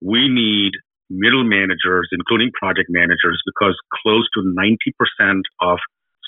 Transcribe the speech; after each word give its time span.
we 0.00 0.28
need 0.28 0.72
middle 1.10 1.44
managers, 1.44 2.08
including 2.12 2.50
project 2.56 2.88
managers, 2.88 3.42
because 3.44 3.76
close 4.02 4.28
to 4.32 4.40
90% 4.40 5.42
of 5.60 5.78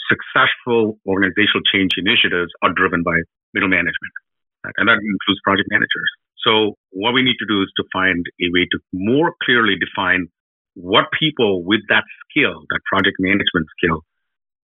successful 0.09 0.99
organizational 1.07 1.65
change 1.73 1.93
initiatives 1.97 2.53
are 2.63 2.73
driven 2.73 3.03
by 3.03 3.17
middle 3.55 3.69
management. 3.69 4.13
Right? 4.65 4.75
And 4.77 4.89
that 4.89 5.01
includes 5.01 5.41
project 5.43 5.69
managers. 5.71 6.11
So 6.45 6.77
what 6.91 7.15
we 7.15 7.23
need 7.23 7.37
to 7.39 7.47
do 7.47 7.63
is 7.63 7.73
to 7.77 7.85
find 7.93 8.27
a 8.41 8.53
way 8.53 8.67
to 8.71 8.79
more 8.93 9.33
clearly 9.43 9.75
define 9.81 10.29
what 10.75 11.07
people 11.19 11.65
with 11.65 11.81
that 11.89 12.05
skill, 12.29 12.65
that 12.69 12.81
project 12.93 13.17
management 13.21 13.67
skill, 13.79 14.03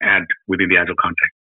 add 0.03 0.25
within 0.47 0.69
the 0.69 0.77
Agile 0.79 0.95
context. 0.99 1.35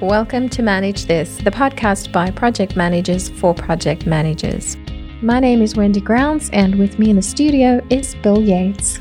Welcome 0.00 0.48
to 0.50 0.62
Manage 0.62 1.06
This, 1.06 1.36
the 1.38 1.50
podcast 1.50 2.10
by 2.10 2.30
project 2.30 2.74
managers 2.74 3.28
for 3.28 3.54
project 3.54 4.06
managers. 4.06 4.76
My 5.22 5.38
name 5.38 5.62
is 5.62 5.76
Wendy 5.76 6.00
Grounds, 6.00 6.50
and 6.52 6.76
with 6.76 6.98
me 6.98 7.08
in 7.08 7.16
the 7.16 7.22
studio 7.22 7.80
is 7.88 8.16
Bill 8.16 8.42
Yates. 8.42 8.98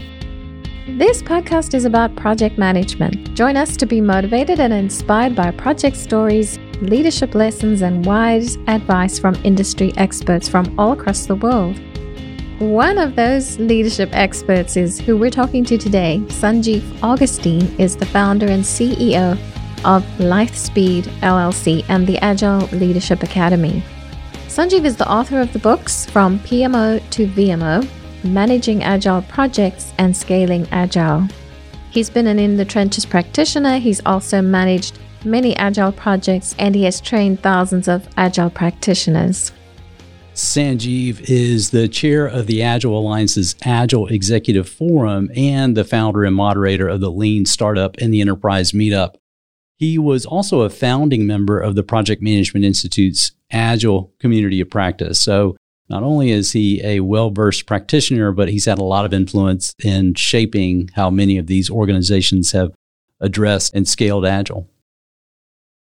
This 0.88 1.24
podcast 1.24 1.74
is 1.74 1.86
about 1.86 2.16
project 2.16 2.58
management. 2.58 3.34
Join 3.34 3.58
us 3.58 3.76
to 3.78 3.88
be 3.88 4.00
motivated 4.00 4.60
and 4.60 4.72
inspired 4.72 5.36
by 5.36 5.50
project 5.50 5.98
stories, 5.98 6.60
leadership 6.82 7.34
lessons, 7.34 7.82
and 7.82 8.06
wise 8.06 8.58
advice 8.68 9.18
from 9.18 9.34
industry 9.44 9.92
experts 9.98 10.48
from 10.48 10.80
all 10.80 10.92
across 10.92 11.26
the 11.26 11.36
world. 11.36 11.82
One 12.60 13.00
of 13.00 13.16
those 13.16 13.58
leadership 13.58 14.10
experts 14.14 14.78
is 14.78 15.00
who 15.00 15.18
we're 15.18 15.32
talking 15.32 15.66
to 15.66 15.80
today. 15.80 16.22
Sanjiv 16.28 16.84
Augustine 17.02 17.68
is 17.80 17.98
the 17.98 18.06
founder 18.06 18.46
and 18.46 18.64
CEO 18.64 19.34
of 19.84 20.04
LitheSpeed 20.20 21.06
LLC 21.22 21.84
and 21.90 22.06
the 22.06 22.20
Agile 22.20 22.68
Leadership 22.68 23.24
Academy. 23.24 23.84
Sanjiv 24.54 24.86
is 24.86 24.96
the 24.96 25.12
author 25.12 25.42
of 25.42 25.52
the 25.52 25.58
books 25.58 26.06
From 26.06 26.38
PMO 26.42 27.02
to 27.10 27.26
VMO 27.26 27.90
Managing 28.24 28.84
Agile 28.84 29.24
Projects 29.24 29.92
and 29.98 30.16
Scaling 30.16 30.68
Agile. 30.72 31.28
He's 31.90 32.12
been 32.12 32.28
an 32.28 32.38
in 32.38 32.56
the 32.56 32.64
trenches 32.64 33.04
practitioner. 33.04 33.80
He's 33.80 34.00
also 34.06 34.44
managed 34.44 35.00
many 35.26 35.56
Agile 35.58 35.92
projects 35.92 36.54
and 36.60 36.76
he 36.76 36.84
has 36.84 37.02
trained 37.02 37.42
thousands 37.42 37.88
of 37.88 38.08
Agile 38.16 38.52
practitioners. 38.52 39.52
Sanjeev 40.36 41.28
is 41.28 41.72
the 41.72 41.88
chair 41.88 42.28
of 42.28 42.46
the 42.46 42.62
Agile 42.62 43.00
Alliance's 43.00 43.56
Agile 43.64 44.06
Executive 44.10 44.70
Forum 44.70 45.32
and 45.36 45.76
the 45.76 45.84
founder 45.84 46.26
and 46.26 46.36
moderator 46.36 46.88
of 46.88 47.02
the 47.02 47.10
Lean 47.10 47.48
Startup 47.48 47.98
and 47.98 48.14
the 48.14 48.22
Enterprise 48.22 48.72
Meetup. 48.72 49.16
He 49.78 49.98
was 49.98 50.26
also 50.26 50.62
a 50.62 50.70
founding 50.70 51.26
member 51.28 51.60
of 51.60 51.76
the 51.76 51.84
Project 51.84 52.22
Management 52.22 52.66
Institute's 52.66 53.32
Agile 53.52 54.14
community 54.20 54.62
of 54.62 54.70
practice. 54.70 55.20
So 55.20 55.56
not 55.90 56.04
only 56.04 56.32
is 56.32 56.54
he 56.54 56.82
a 56.84 57.02
well 57.02 57.30
versed 57.30 57.66
practitioner, 57.66 58.32
but 58.32 58.50
he's 58.50 58.66
had 58.66 58.80
a 58.80 58.84
lot 58.84 59.06
of 59.06 59.14
influence 59.14 59.74
in 59.84 60.14
shaping 60.16 60.90
how 60.96 61.10
many 61.10 61.38
of 61.38 61.48
these 61.48 61.70
organizations 61.70 62.52
have 62.52 62.74
addressed 63.20 63.74
and 63.74 63.88
scaled 63.88 64.26
Agile. 64.26 64.70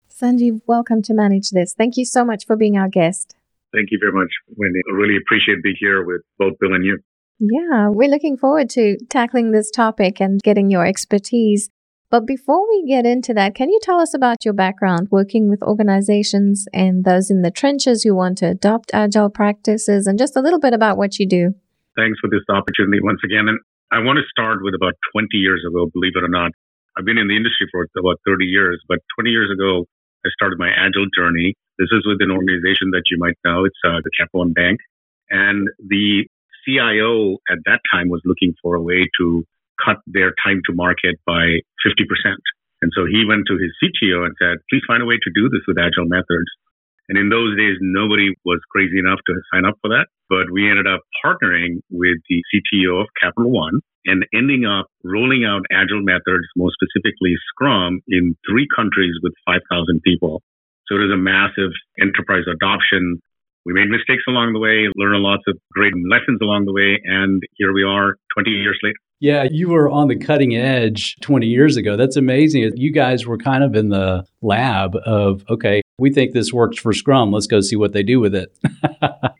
Sanjiv, 0.09 0.61
welcome 0.67 1.01
to 1.03 1.13
Manage 1.13 1.49
This. 1.49 1.73
Thank 1.73 1.97
you 1.97 2.05
so 2.05 2.23
much 2.23 2.45
for 2.45 2.55
being 2.55 2.77
our 2.77 2.87
guest. 2.87 3.35
Thank 3.73 3.89
you 3.91 3.97
very 3.99 4.11
much, 4.11 4.29
Wendy. 4.55 4.79
I 4.89 4.95
really 4.95 5.17
appreciate 5.17 5.63
being 5.63 5.75
here 5.79 6.05
with 6.05 6.21
both 6.37 6.59
Bill 6.59 6.73
and 6.73 6.85
you. 6.85 6.99
Yeah, 7.39 7.87
we're 7.87 8.09
looking 8.09 8.37
forward 8.37 8.69
to 8.71 8.97
tackling 9.09 9.51
this 9.51 9.71
topic 9.71 10.21
and 10.21 10.39
getting 10.43 10.69
your 10.69 10.85
expertise. 10.85 11.69
But 12.11 12.27
before 12.27 12.67
we 12.67 12.83
get 12.85 13.05
into 13.05 13.33
that, 13.35 13.55
can 13.55 13.69
you 13.69 13.79
tell 13.81 14.01
us 14.01 14.13
about 14.13 14.43
your 14.43 14.53
background 14.53 15.07
working 15.11 15.49
with 15.49 15.63
organizations 15.63 16.67
and 16.73 17.05
those 17.05 17.31
in 17.31 17.41
the 17.41 17.49
trenches 17.49 18.03
who 18.03 18.13
want 18.13 18.37
to 18.39 18.49
adopt 18.51 18.91
agile 18.93 19.29
practices 19.29 20.05
and 20.07 20.19
just 20.19 20.35
a 20.35 20.41
little 20.41 20.59
bit 20.59 20.73
about 20.73 20.97
what 20.97 21.19
you 21.19 21.25
do? 21.25 21.55
Thanks 21.95 22.19
for 22.19 22.29
this 22.29 22.43
opportunity 22.51 22.99
once 23.01 23.21
again. 23.23 23.47
And 23.47 23.57
I 23.93 24.03
want 24.03 24.19
to 24.19 24.27
start 24.27 24.59
with 24.61 24.75
about 24.75 24.93
20 25.15 25.37
years 25.37 25.63
ago, 25.65 25.87
believe 25.93 26.19
it 26.19 26.23
or 26.23 26.27
not. 26.27 26.51
I've 26.97 27.05
been 27.05 27.17
in 27.17 27.29
the 27.29 27.37
industry 27.37 27.71
for 27.71 27.87
about 27.97 28.19
30 28.27 28.43
years, 28.43 28.83
but 28.89 28.99
20 29.15 29.29
years 29.29 29.47
ago, 29.47 29.87
I 30.25 30.29
started 30.35 30.59
my 30.59 30.67
agile 30.67 31.07
journey. 31.15 31.55
This 31.79 31.95
is 31.95 32.03
with 32.05 32.19
an 32.19 32.29
organization 32.29 32.91
that 32.91 33.03
you 33.09 33.19
might 33.19 33.39
know. 33.45 33.63
It's 33.63 33.79
uh, 33.87 34.03
the 34.03 34.11
Capital 34.19 34.43
One 34.43 34.51
Bank. 34.51 34.81
And 35.29 35.69
the 35.79 36.27
CIO 36.67 37.39
at 37.47 37.63
that 37.65 37.79
time 37.87 38.09
was 38.09 38.19
looking 38.25 38.53
for 38.61 38.75
a 38.75 38.81
way 38.81 39.07
to 39.17 39.47
cut 39.83 39.97
their 40.07 40.33
time 40.45 40.61
to 40.69 40.73
market 40.73 41.17
by 41.25 41.59
50%. 41.85 42.05
And 42.81 42.91
so 42.95 43.05
he 43.05 43.25
went 43.25 43.45
to 43.47 43.57
his 43.57 43.73
CTO 43.77 44.25
and 44.25 44.33
said, 44.41 44.57
please 44.69 44.85
find 44.87 45.01
a 45.01 45.09
way 45.09 45.17
to 45.21 45.31
do 45.33 45.49
this 45.49 45.61
with 45.67 45.77
agile 45.77 46.09
methods. 46.09 46.49
And 47.09 47.17
in 47.17 47.29
those 47.29 47.57
days, 47.57 47.77
nobody 47.81 48.33
was 48.45 48.61
crazy 48.71 48.97
enough 48.97 49.19
to 49.27 49.33
sign 49.53 49.65
up 49.65 49.75
for 49.81 49.89
that. 49.89 50.07
But 50.29 50.49
we 50.49 50.69
ended 50.69 50.87
up 50.87 51.01
partnering 51.19 51.83
with 51.91 52.17
the 52.29 52.41
CTO 52.49 53.01
of 53.01 53.07
Capital 53.21 53.51
One 53.51 53.81
and 54.05 54.25
ending 54.33 54.65
up 54.65 54.87
rolling 55.03 55.45
out 55.45 55.61
agile 55.69 56.01
methods, 56.01 56.47
more 56.55 56.71
specifically 56.73 57.35
Scrum, 57.51 58.01
in 58.07 58.35
three 58.49 58.65
countries 58.73 59.13
with 59.21 59.33
5,000 59.45 60.01
people. 60.01 60.41
So 60.87 60.95
it 60.95 61.05
was 61.05 61.13
a 61.13 61.21
massive 61.21 61.71
enterprise 62.01 62.45
adoption. 62.49 63.21
We 63.65 63.73
made 63.73 63.89
mistakes 63.93 64.23
along 64.27 64.53
the 64.53 64.59
way, 64.59 64.89
learned 64.95 65.21
lots 65.21 65.43
of 65.47 65.57
great 65.71 65.93
lessons 66.09 66.39
along 66.41 66.65
the 66.65 66.73
way, 66.73 66.97
and 67.03 67.43
here 67.57 67.73
we 67.73 67.83
are 67.83 68.15
20 68.33 68.49
years 68.49 68.79
later. 68.81 68.97
Yeah, 69.21 69.47
you 69.51 69.69
were 69.69 69.87
on 69.87 70.07
the 70.07 70.15
cutting 70.15 70.55
edge 70.55 71.15
20 71.21 71.45
years 71.45 71.77
ago. 71.77 71.95
That's 71.95 72.15
amazing. 72.15 72.73
You 72.75 72.91
guys 72.91 73.23
were 73.23 73.37
kind 73.37 73.63
of 73.63 73.75
in 73.75 73.89
the 73.89 74.25
lab 74.41 74.95
of, 75.05 75.45
okay, 75.47 75.83
we 75.99 76.11
think 76.11 76.33
this 76.33 76.51
works 76.51 76.79
for 76.79 76.91
Scrum. 76.91 77.31
Let's 77.31 77.45
go 77.45 77.61
see 77.61 77.75
what 77.75 77.93
they 77.93 78.01
do 78.01 78.19
with 78.19 78.33
it. 78.33 78.51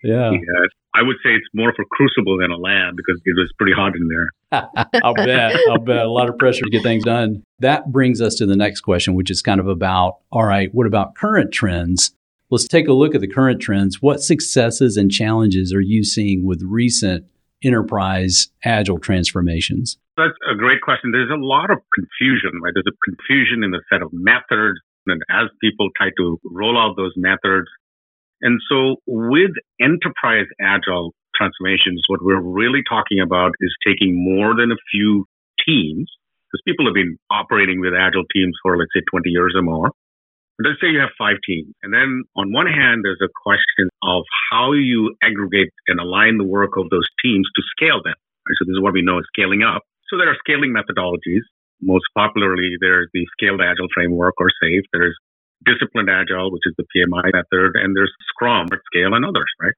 yeah. 0.03 0.31
yeah. 0.31 0.67
I 0.93 1.01
would 1.01 1.15
say 1.23 1.31
it's 1.31 1.47
more 1.55 1.73
for 1.75 1.83
Crucible 1.85 2.37
than 2.37 2.51
a 2.51 2.57
lab 2.57 2.95
because 2.95 3.19
it 3.25 3.33
was 3.35 3.51
pretty 3.57 3.73
hot 3.73 3.93
in 3.95 4.07
there. 4.07 4.29
I'll 5.03 5.15
bet. 5.15 5.55
I'll 5.67 5.79
bet. 5.79 6.05
A 6.05 6.11
lot 6.11 6.29
of 6.29 6.37
pressure 6.37 6.63
to 6.63 6.69
get 6.69 6.83
things 6.83 7.03
done. 7.03 7.41
That 7.57 7.91
brings 7.91 8.21
us 8.21 8.35
to 8.35 8.45
the 8.45 8.55
next 8.55 8.81
question, 8.81 9.15
which 9.15 9.31
is 9.31 9.41
kind 9.41 9.59
of 9.59 9.67
about 9.67 10.17
all 10.31 10.45
right, 10.45 10.69
what 10.73 10.85
about 10.85 11.15
current 11.15 11.51
trends? 11.51 12.11
Let's 12.51 12.67
take 12.67 12.87
a 12.87 12.93
look 12.93 13.15
at 13.15 13.21
the 13.21 13.27
current 13.27 13.61
trends. 13.61 14.01
What 14.01 14.21
successes 14.21 14.95
and 14.95 15.09
challenges 15.09 15.73
are 15.73 15.81
you 15.81 16.03
seeing 16.03 16.45
with 16.45 16.61
recent 16.61 17.25
enterprise 17.63 18.49
agile 18.63 18.99
transformations? 18.99 19.97
That's 20.17 20.37
a 20.51 20.55
great 20.55 20.81
question. 20.81 21.11
There's 21.11 21.31
a 21.31 21.39
lot 21.39 21.71
of 21.71 21.79
confusion, 21.93 22.59
right? 22.61 22.73
There's 22.73 22.85
a 22.87 22.99
confusion 23.03 23.63
in 23.63 23.71
the 23.71 23.81
set 23.91 24.01
of 24.01 24.09
methods 24.13 24.79
and 25.07 25.21
as 25.29 25.49
people 25.61 25.89
try 25.95 26.09
to 26.17 26.39
roll 26.45 26.77
out 26.77 26.95
those 26.95 27.13
methods. 27.15 27.67
And 28.41 28.59
so 28.69 28.97
with 29.07 29.51
enterprise 29.79 30.45
agile 30.61 31.13
transformations, 31.35 32.03
what 32.07 32.23
we're 32.23 32.41
really 32.41 32.81
talking 32.87 33.19
about 33.19 33.51
is 33.59 33.73
taking 33.85 34.13
more 34.13 34.53
than 34.55 34.71
a 34.71 34.77
few 34.91 35.25
teams, 35.65 36.11
because 36.49 36.61
people 36.65 36.85
have 36.85 36.93
been 36.93 37.17
operating 37.31 37.79
with 37.79 37.93
agile 37.97 38.25
teams 38.33 38.53
for, 38.61 38.77
let's 38.77 38.91
say, 38.93 39.01
20 39.09 39.29
years 39.29 39.53
or 39.55 39.61
more, 39.61 39.91
let's 40.59 40.79
say 40.81 40.89
you 40.91 40.99
have 40.99 41.15
five 41.17 41.37
teams. 41.45 41.73
And 41.83 41.93
then 41.93 42.23
on 42.35 42.51
one 42.51 42.67
hand, 42.67 43.01
there's 43.03 43.21
a 43.23 43.31
question 43.31 43.87
of 44.03 44.23
how 44.51 44.73
you 44.73 45.15
aggregate 45.23 45.71
and 45.87 45.99
align 45.99 46.37
the 46.37 46.47
work 46.47 46.77
of 46.77 46.89
those 46.89 47.07
teams 47.23 47.47
to 47.55 47.61
scale 47.75 48.01
them. 48.03 48.17
So 48.59 48.65
this 48.67 48.75
is 48.75 48.81
what 48.81 48.93
we 48.93 49.01
know 49.01 49.19
as 49.19 49.25
scaling 49.31 49.63
up. 49.63 49.83
So 50.09 50.17
there 50.17 50.29
are 50.29 50.37
scaling 50.43 50.73
methodologies. 50.75 51.45
Most 51.81 52.05
popularly, 52.13 52.75
there's 52.81 53.09
the 53.13 53.25
scaled 53.37 53.61
agile 53.61 53.87
framework 53.93 54.35
or 54.37 54.51
SAFe. 54.61 54.83
There's 54.91 55.17
disciplined 55.65 56.09
agile, 56.09 56.51
which 56.51 56.65
is 56.65 56.75
the 56.77 56.85
PMI 56.89 57.31
method, 57.33 57.79
and 57.79 57.95
there's 57.95 58.11
Scrum 58.29 58.67
at 58.71 58.79
scale 58.91 59.13
and 59.13 59.25
others, 59.25 59.49
right? 59.61 59.73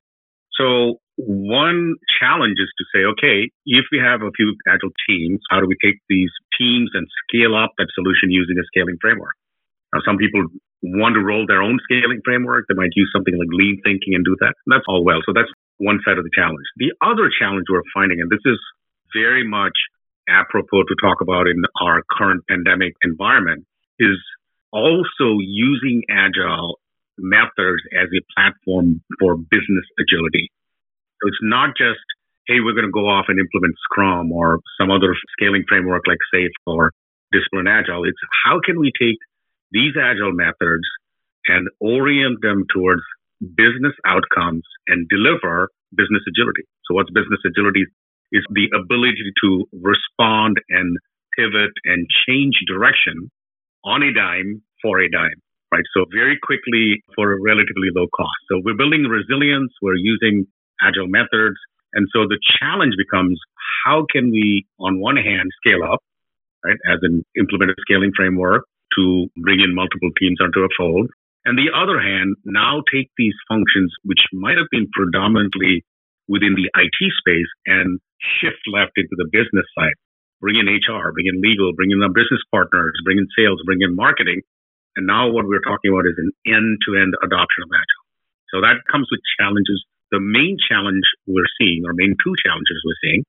So 0.58 1.00
one 1.18 1.96
challenge 2.20 2.58
is 2.58 2.72
to 2.78 2.84
say, 2.94 3.04
okay, 3.14 3.50
if 3.66 3.86
we 3.92 4.00
have 4.00 4.22
a 4.22 4.32
few 4.36 4.56
agile 4.68 4.94
teams, 5.08 5.42
how 5.50 5.60
do 5.60 5.68
we 5.68 5.78
take 5.84 6.00
these 6.10 6.32
teams 6.58 6.92
and 6.94 7.08
scale 7.28 7.56
up 7.56 7.72
that 7.78 7.88
solution 7.94 8.32
using 8.32 8.58
a 8.58 8.66
scaling 8.68 8.98
framework? 9.02 9.36
Now, 9.94 10.02
some 10.06 10.18
people 10.18 10.42
want 10.82 11.14
to 11.16 11.22
roll 11.22 11.46
their 11.48 11.62
own 11.62 11.80
scaling 11.86 12.20
framework. 12.26 12.66
They 12.68 12.76
might 12.76 12.92
use 12.96 13.10
something 13.14 13.38
like 13.38 13.48
lean 13.52 13.80
thinking 13.86 14.16
and 14.16 14.26
do 14.26 14.36
that. 14.42 14.54
That's 14.68 14.84
all 14.88 15.06
well. 15.06 15.22
So 15.26 15.32
that's 15.34 15.50
one 15.78 16.00
side 16.04 16.18
of 16.18 16.26
the 16.26 16.34
challenge. 16.36 16.66
The 16.78 16.92
other 17.02 17.30
challenge 17.30 17.66
we're 17.70 17.86
finding, 17.94 18.20
and 18.20 18.30
this 18.30 18.44
is 18.46 18.60
very 19.14 19.48
much 19.48 19.78
apropos 20.28 20.84
to 20.84 20.96
talk 21.02 21.22
about 21.22 21.48
in 21.48 21.62
our 21.80 22.02
current 22.12 22.44
pandemic 22.50 22.94
environment, 23.04 23.66
is 24.00 24.18
also 24.72 25.38
using 25.40 26.02
agile 26.10 26.80
methods 27.18 27.84
as 27.94 28.10
a 28.10 28.22
platform 28.36 29.02
for 29.20 29.38
business 29.38 29.86
agility. 30.00 30.50
So 31.22 31.28
it's 31.30 31.44
not 31.44 31.78
just, 31.78 32.02
hey, 32.48 32.60
we're 32.60 32.74
going 32.74 32.90
to 32.90 32.92
go 32.92 33.08
off 33.08 33.26
and 33.30 33.40
implement 33.40 33.76
Scrum 33.86 34.32
or 34.32 34.60
some 34.82 34.90
other 34.90 35.16
scaling 35.38 35.64
framework 35.70 36.04
like 36.08 36.18
SAFe 36.34 36.52
or 36.66 36.92
Discipline 37.32 37.68
Agile. 37.68 38.04
It's 38.04 38.18
how 38.44 38.60
can 38.60 38.80
we 38.80 38.92
take 39.00 39.18
these 39.74 39.94
agile 40.00 40.34
methods 40.34 40.86
and 41.48 41.68
orient 41.82 42.42
them 42.42 42.66
towards 42.74 43.02
business 43.58 43.94
outcomes 44.08 44.64
and 44.88 45.10
deliver 45.10 45.70
business 45.98 46.24
agility. 46.30 46.64
So 46.88 46.96
what's 46.96 47.12
business 47.12 47.42
agility 47.46 47.86
is 48.32 48.44
the 48.52 48.70
ability 48.74 49.34
to 49.44 49.66
respond 49.82 50.58
and 50.70 50.98
pivot 51.38 51.74
and 51.86 52.08
change 52.28 52.56
direction 52.68 53.30
on 53.86 54.04
a 54.04 54.14
dime 54.14 54.62
for 54.82 55.00
a 55.02 55.12
dime, 55.12 55.42
right? 55.74 55.84
So 55.98 56.06
very 56.14 56.40
quickly 56.42 57.04
for 57.16 57.34
a 57.34 57.42
relatively 57.42 57.90
low 57.96 58.08
cost. 58.16 58.40
So 58.50 58.62
we're 58.64 58.78
building 58.78 59.04
resilience. 59.04 59.74
We're 59.82 60.00
using 60.00 60.48
agile 60.82 61.08
methods 61.08 61.58
And 61.94 62.08
so 62.14 62.26
the 62.28 62.40
challenge 62.60 62.94
becomes 62.98 63.40
how 63.86 64.06
can 64.12 64.32
we, 64.32 64.66
on 64.80 65.00
one 65.00 65.18
hand, 65.18 65.52
scale 65.62 65.84
up, 65.84 66.02
right, 66.66 66.78
as 66.92 67.00
an 67.04 67.24
implemented 67.38 67.78
scaling 67.82 68.12
framework 68.16 68.66
to 68.98 69.28
bring 69.38 69.60
in 69.60 69.76
multiple 69.76 70.10
teams 70.20 70.40
onto 70.42 70.62
a 70.62 70.72
fold. 70.78 71.10
And 71.46 71.58
the 71.60 71.76
other 71.76 72.00
hand, 72.00 72.36
now 72.46 72.84
take 72.88 73.12
these 73.18 73.36
functions, 73.48 73.92
which 74.04 74.24
might 74.32 74.58
have 74.58 74.72
been 74.72 74.88
predominantly 74.96 75.84
within 76.28 76.56
the 76.56 76.72
IT 76.72 77.00
space 77.20 77.52
and 77.68 78.00
shift 78.40 78.64
left 78.72 78.96
into 78.96 79.16
the 79.20 79.28
business 79.28 79.68
side. 79.76 79.98
Bring 80.40 80.56
in 80.56 80.72
HR, 80.72 81.12
bring 81.12 81.28
in 81.28 81.44
legal, 81.44 81.76
bring 81.76 81.92
in 81.92 82.00
the 82.00 82.12
business 82.12 82.44
partners, 82.52 82.96
bring 83.04 83.20
in 83.20 83.28
sales, 83.36 83.60
bring 83.66 83.84
in 83.84 83.96
marketing. 83.96 84.42
And 84.96 85.08
now 85.08 85.32
what 85.32 85.48
we're 85.48 85.64
talking 85.64 85.92
about 85.92 86.08
is 86.08 86.16
an 86.20 86.32
end 86.48 86.80
to 86.88 86.96
end 86.96 87.16
adoption 87.24 87.64
of 87.64 87.72
Agile. 87.72 88.06
So 88.52 88.62
that 88.62 88.86
comes 88.88 89.10
with 89.12 89.20
challenges. 89.40 89.84
The 90.12 90.22
main 90.22 90.56
challenge 90.62 91.04
we're 91.26 91.50
seeing, 91.60 91.84
or 91.84 91.92
main 91.96 92.16
two 92.24 92.36
challenges 92.40 92.78
we're 92.86 93.02
seeing, 93.04 93.24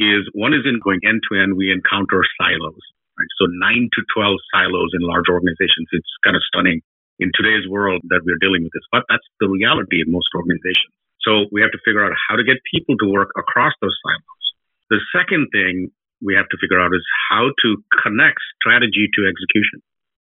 is 0.00 0.26
one 0.32 0.54
is 0.54 0.64
in 0.64 0.80
going 0.82 1.00
end 1.04 1.22
to 1.28 1.38
end, 1.38 1.56
we 1.56 1.70
encounter 1.70 2.24
silos. 2.40 2.80
Right? 3.16 3.32
So 3.40 3.48
nine 3.48 3.88
to 3.96 4.00
12 4.12 4.36
silos 4.52 4.92
in 4.92 5.02
large 5.02 5.28
organizations. 5.32 5.88
It's 5.92 6.12
kind 6.22 6.36
of 6.36 6.44
stunning 6.44 6.84
in 7.18 7.32
today's 7.32 7.64
world 7.64 8.04
that 8.12 8.20
we're 8.28 8.40
dealing 8.40 8.60
with 8.62 8.76
this, 8.76 8.84
but 8.92 9.08
that's 9.08 9.24
the 9.40 9.48
reality 9.48 10.04
in 10.04 10.12
most 10.12 10.28
organizations. 10.36 10.92
So 11.24 11.48
we 11.48 11.64
have 11.64 11.72
to 11.72 11.80
figure 11.80 12.04
out 12.04 12.12
how 12.28 12.36
to 12.36 12.44
get 12.44 12.60
people 12.68 12.94
to 13.00 13.06
work 13.08 13.32
across 13.40 13.72
those 13.80 13.96
silos. 14.04 14.44
The 14.92 15.00
second 15.16 15.48
thing 15.50 15.90
we 16.20 16.36
have 16.36 16.48
to 16.52 16.56
figure 16.60 16.78
out 16.78 16.92
is 16.92 17.04
how 17.32 17.50
to 17.64 17.68
connect 18.04 18.38
strategy 18.60 19.08
to 19.16 19.20
execution. 19.24 19.80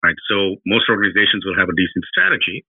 Right. 0.02 0.18
So 0.26 0.58
most 0.66 0.90
organizations 0.90 1.46
will 1.46 1.54
have 1.54 1.70
a 1.70 1.76
decent 1.78 2.02
strategy 2.10 2.66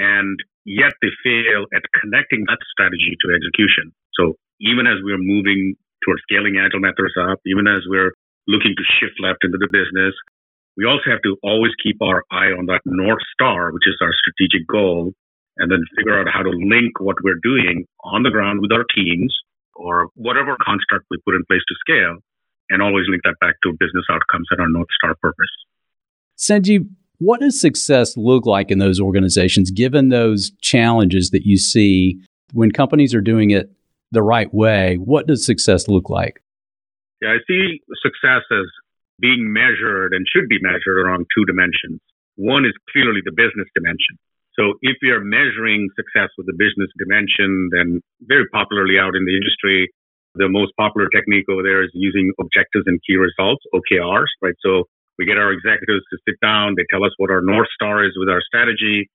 and 0.00 0.40
yet 0.64 0.96
they 1.04 1.12
fail 1.20 1.68
at 1.76 1.84
connecting 2.00 2.48
that 2.48 2.56
strategy 2.72 3.20
to 3.20 3.26
execution. 3.36 3.92
So 4.16 4.40
even 4.64 4.88
as 4.88 5.04
we're 5.04 5.20
moving 5.20 5.76
towards 6.04 6.24
scaling 6.24 6.56
agile 6.56 6.80
methods 6.80 7.12
up, 7.20 7.40
even 7.44 7.68
as 7.68 7.84
we're 7.84 8.16
looking 8.50 8.74
to 8.74 8.84
shift 8.98 9.14
left 9.22 9.46
into 9.46 9.58
the 9.62 9.70
business. 9.70 10.14
We 10.76 10.84
also 10.84 11.06
have 11.14 11.22
to 11.22 11.38
always 11.42 11.70
keep 11.82 12.02
our 12.02 12.24
eye 12.30 12.50
on 12.50 12.66
that 12.66 12.82
North 12.84 13.22
Star, 13.32 13.70
which 13.70 13.86
is 13.86 13.94
our 14.02 14.10
strategic 14.10 14.66
goal, 14.66 15.14
and 15.56 15.70
then 15.70 15.84
figure 15.96 16.18
out 16.18 16.26
how 16.26 16.42
to 16.42 16.50
link 16.50 16.98
what 16.98 17.16
we're 17.22 17.40
doing 17.42 17.86
on 18.02 18.22
the 18.22 18.30
ground 18.30 18.60
with 18.60 18.72
our 18.72 18.84
teams 18.94 19.34
or 19.74 20.08
whatever 20.14 20.56
construct 20.64 21.06
we 21.10 21.18
put 21.24 21.34
in 21.34 21.44
place 21.46 21.62
to 21.68 21.74
scale, 21.80 22.18
and 22.70 22.82
always 22.82 23.06
link 23.08 23.22
that 23.24 23.38
back 23.40 23.54
to 23.62 23.72
business 23.78 24.04
outcomes 24.10 24.46
and 24.50 24.60
our 24.60 24.68
North 24.68 24.90
Star 24.98 25.14
purpose. 25.22 25.50
Sanjiv, 26.36 26.88
what 27.18 27.40
does 27.40 27.60
success 27.60 28.16
look 28.16 28.46
like 28.46 28.70
in 28.70 28.78
those 28.78 29.00
organizations 29.00 29.70
given 29.70 30.08
those 30.08 30.52
challenges 30.62 31.30
that 31.30 31.44
you 31.44 31.58
see 31.58 32.18
when 32.52 32.72
companies 32.72 33.14
are 33.14 33.20
doing 33.20 33.50
it 33.50 33.70
the 34.12 34.22
right 34.22 34.52
way? 34.52 34.96
What 34.96 35.26
does 35.26 35.44
success 35.44 35.88
look 35.88 36.08
like? 36.08 36.42
Yeah, 37.20 37.36
I 37.36 37.38
see 37.46 37.80
success 38.00 38.44
as 38.50 38.66
being 39.20 39.52
measured 39.52 40.16
and 40.16 40.24
should 40.24 40.48
be 40.48 40.58
measured 40.60 40.96
around 40.96 41.26
two 41.36 41.44
dimensions. 41.44 42.00
One 42.36 42.64
is 42.64 42.72
clearly 42.88 43.20
the 43.20 43.36
business 43.36 43.68
dimension. 43.76 44.16
So 44.56 44.80
if 44.80 44.96
we 45.04 45.12
are 45.12 45.20
measuring 45.20 45.88
success 45.94 46.32
with 46.36 46.48
the 46.48 46.56
business 46.56 46.88
dimension, 46.96 47.68
then 47.72 48.00
very 48.24 48.48
popularly 48.48 48.98
out 48.98 49.14
in 49.14 49.24
the 49.28 49.36
industry, 49.36 49.92
the 50.34 50.48
most 50.48 50.72
popular 50.76 51.08
technique 51.12 51.46
over 51.52 51.62
there 51.62 51.84
is 51.84 51.90
using 51.92 52.32
objectives 52.40 52.84
and 52.86 52.98
key 53.06 53.16
results, 53.16 53.62
OKRs, 53.74 54.32
right? 54.42 54.56
So 54.64 54.88
we 55.18 55.26
get 55.26 55.36
our 55.36 55.52
executives 55.52 56.04
to 56.10 56.16
sit 56.26 56.40
down, 56.40 56.74
they 56.76 56.88
tell 56.88 57.04
us 57.04 57.12
what 57.18 57.30
our 57.30 57.42
North 57.42 57.68
Star 57.74 58.04
is 58.04 58.16
with 58.16 58.28
our 58.28 58.40
strategy. 58.40 59.08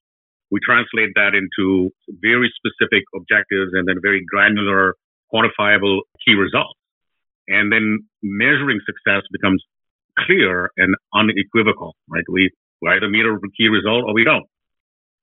We 0.50 0.60
translate 0.62 1.10
that 1.18 1.34
into 1.34 1.90
very 2.22 2.52
specific 2.54 3.02
objectives 3.14 3.74
and 3.74 3.88
then 3.88 3.98
very 4.00 4.22
granular, 4.22 4.94
quantifiable 5.32 6.06
key 6.22 6.34
results. 6.34 6.78
And 7.48 7.72
then 7.72 8.06
measuring 8.22 8.80
success 8.84 9.22
becomes 9.30 9.62
clear 10.26 10.70
and 10.76 10.94
unequivocal, 11.14 11.94
right? 12.08 12.24
We, 12.30 12.50
we 12.82 12.90
either 12.90 13.08
meet 13.08 13.24
a 13.24 13.36
key 13.56 13.68
result 13.68 14.04
or 14.06 14.14
we 14.14 14.24
don't. 14.24 14.46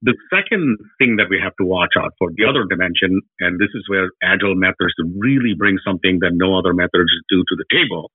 The 0.03 0.15
second 0.27 0.77
thing 0.99 1.15
that 1.15 1.31
we 1.31 1.39
have 1.39 1.55
to 1.61 1.65
watch 1.65 1.95
out 1.97 2.11
for, 2.19 2.29
the 2.35 2.43
other 2.43 2.67
dimension, 2.67 3.21
and 3.39 3.55
this 3.55 3.71
is 3.73 3.87
where 3.87 4.11
agile 4.21 4.55
methods 4.55 4.91
really 5.15 5.55
bring 5.57 5.77
something 5.79 6.19
that 6.19 6.35
no 6.35 6.59
other 6.59 6.73
methods 6.73 7.07
do 7.31 7.39
to 7.39 7.55
the 7.55 7.63
table, 7.71 8.11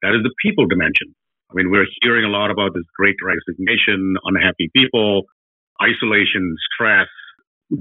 that 0.00 0.16
is 0.16 0.24
the 0.24 0.32
people 0.40 0.64
dimension. 0.64 1.12
I 1.50 1.54
mean, 1.54 1.70
we're 1.70 1.86
hearing 2.00 2.24
a 2.24 2.32
lot 2.32 2.50
about 2.50 2.72
this 2.72 2.88
great 2.96 3.16
resignation, 3.20 4.16
unhappy 4.24 4.70
people, 4.74 5.28
isolation, 5.76 6.56
stress, 6.72 7.08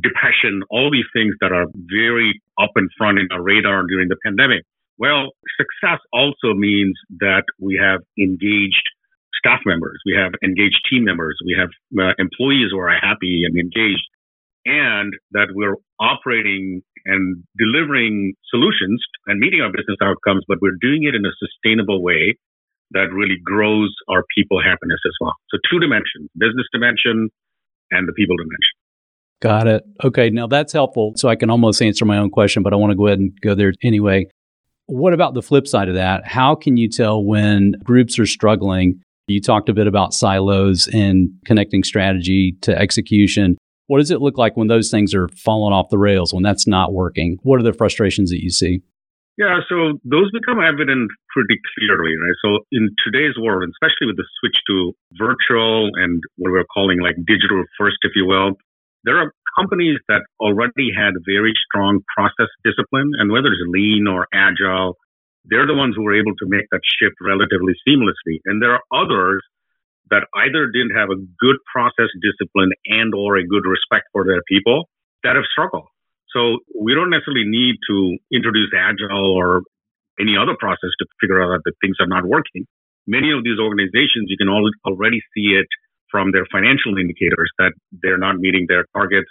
depression, 0.04 0.62
all 0.70 0.92
these 0.92 1.08
things 1.14 1.34
that 1.40 1.52
are 1.52 1.66
very 1.74 2.42
up 2.60 2.72
in 2.76 2.90
front 2.98 3.20
in 3.20 3.28
our 3.32 3.42
radar 3.42 3.84
during 3.88 4.10
the 4.10 4.18
pandemic. 4.24 4.64
Well, 4.98 5.32
success 5.60 6.00
also 6.14 6.54
means 6.54 6.96
that 7.20 7.44
we 7.60 7.80
have 7.82 8.02
engaged 8.18 8.84
staff 9.38 9.60
members, 9.66 10.00
we 10.06 10.16
have 10.18 10.32
engaged 10.44 10.80
team 10.90 11.04
members, 11.04 11.38
we 11.46 11.56
have 11.60 11.70
uh, 12.00 12.14
employees 12.18 12.70
who 12.72 12.80
are 12.80 12.90
happy 12.90 13.44
and 13.46 13.58
engaged, 13.58 14.08
and 14.66 15.14
that 15.32 15.48
we're 15.54 15.76
operating 16.00 16.82
and 17.06 17.44
delivering 17.58 18.34
solutions 18.50 19.02
and 19.28 19.40
meeting 19.40 19.62
our 19.62 19.70
business 19.70 19.98
outcomes, 20.02 20.44
but 20.48 20.58
we're 20.62 20.80
doing 20.82 21.04
it 21.04 21.14
in 21.14 21.24
a 21.26 21.34
sustainable 21.38 22.02
way 22.02 22.36
that 22.92 23.12
really 23.14 23.38
grows 23.44 23.94
our 24.10 24.24
people 24.36 24.62
happiness 24.62 25.00
as 25.06 25.14
well. 25.22 25.34
So 25.52 25.58
two 25.72 25.80
dimensions, 25.80 26.30
business 26.38 26.66
dimension 26.74 27.30
and 27.92 28.08
the 28.08 28.14
people 28.14 28.36
dimension. 28.38 28.76
Got 29.42 29.68
it. 29.68 29.84
Okay. 30.04 30.30
Now 30.30 30.48
that's 30.48 30.74
helpful. 30.74 31.14
So 31.18 31.28
I 31.28 31.36
can 31.36 31.50
almost 31.50 31.82
answer 31.82 32.06
my 32.06 32.18
own 32.18 32.30
question, 32.30 32.64
but 32.64 32.74
I 32.74 32.78
want 32.78 32.92
to 32.92 32.96
go 32.96 33.08
ahead 33.08 33.20
and 33.20 33.32
go 33.42 33.54
there 33.54 33.74
anyway. 33.84 34.28
What 34.88 35.14
about 35.14 35.34
the 35.34 35.42
flip 35.42 35.68
side 35.68 35.90
of 35.90 35.96
that? 35.96 36.28
How 36.28 36.56
can 36.56 36.78
you 36.78 36.88
tell 36.90 37.24
when 37.24 37.74
groups 37.84 38.20
are 38.20 38.26
struggling? 38.26 39.02
You 39.28 39.42
talked 39.42 39.70
a 39.70 39.74
bit 39.74 39.88
about 39.88 40.14
silos 40.14 40.88
and 40.94 41.30
connecting 41.46 41.84
strategy 41.84 42.56
to 42.62 42.78
execution. 42.78 43.58
What 43.88 44.00
does 44.00 44.12
it 44.12 44.22
look 44.22 44.38
like 44.38 44.56
when 44.56 44.68
those 44.68 44.92
things 44.92 45.14
are 45.16 45.28
falling 45.30 45.74
off 45.74 45.90
the 45.90 45.98
rails, 45.98 46.34
when 46.34 46.44
that's 46.44 46.68
not 46.68 46.94
working? 46.94 47.38
What 47.42 47.60
are 47.60 47.64
the 47.64 47.74
frustrations 47.74 48.30
that 48.30 48.44
you 48.44 48.50
see? 48.50 48.82
Yeah, 49.38 49.60
so 49.68 50.00
those 50.06 50.32
become 50.32 50.64
evident 50.64 51.12
pretty 51.34 51.60
clearly, 51.76 52.16
right? 52.16 52.38
So 52.42 52.64
in 52.72 52.90
today's 53.04 53.36
world, 53.38 53.70
especially 53.70 54.08
with 54.08 54.16
the 54.16 54.26
switch 54.40 54.56
to 54.68 54.94
virtual 55.18 55.90
and 55.96 56.24
what 56.38 56.52
we're 56.52 56.64
calling 56.74 57.02
like 57.02 57.16
digital 57.28 57.64
first, 57.78 57.98
if 58.04 58.14
you 58.16 58.26
will, 58.26 58.54
there 59.04 59.18
are 59.18 59.34
companies 59.58 60.00
that 60.08 60.22
already 60.40 60.92
had 60.96 61.14
very 61.26 61.54
strong 61.68 62.02
process 62.16 62.52
discipline, 62.64 63.12
and 63.20 63.32
whether 63.32 63.48
it's 63.48 63.64
lean 63.68 64.08
or 64.08 64.28
agile, 64.34 64.96
they're 65.46 65.68
the 65.68 65.76
ones 65.76 65.96
who 65.96 66.04
were 66.04 66.18
able 66.18 66.36
to 66.38 66.46
make 66.48 66.66
that 66.72 66.82
shift 66.84 67.16
relatively 67.22 67.74
seamlessly. 67.88 68.42
And 68.46 68.62
there 68.62 68.74
are 68.74 68.84
others 68.92 69.44
that 70.10 70.28
either 70.36 70.68
didn't 70.70 70.96
have 70.96 71.10
a 71.10 71.18
good 71.40 71.58
process 71.72 72.10
discipline 72.22 72.72
and 72.86 73.14
or 73.14 73.38
a 73.38 73.46
good 73.46 73.66
respect 73.66 74.06
for 74.14 74.26
their 74.26 74.42
people 74.48 74.90
that 75.24 75.36
have 75.36 75.46
struggled. 75.50 75.90
So 76.30 76.60
we 76.78 76.94
don't 76.94 77.10
necessarily 77.10 77.48
need 77.48 77.78
to 77.90 78.18
introduce 78.34 78.70
agile 78.76 79.34
or 79.34 79.64
any 80.20 80.38
other 80.38 80.56
process 80.60 80.92
to 81.00 81.06
figure 81.22 81.42
out 81.42 81.62
that 81.64 81.74
things 81.82 81.98
are 82.00 82.08
not 82.08 82.26
working. 82.26 82.68
Many 83.08 83.32
of 83.32 83.44
these 83.44 83.60
organizations, 83.60 84.30
you 84.30 84.38
can 84.38 84.50
already 84.50 85.22
see 85.34 85.58
it 85.58 85.70
from 86.12 86.32
their 86.32 86.46
financial 86.52 86.98
indicators 86.98 87.50
that 87.60 87.74
they're 88.04 88.22
not 88.22 88.38
meeting 88.38 88.66
their 88.68 88.86
targets 88.96 89.30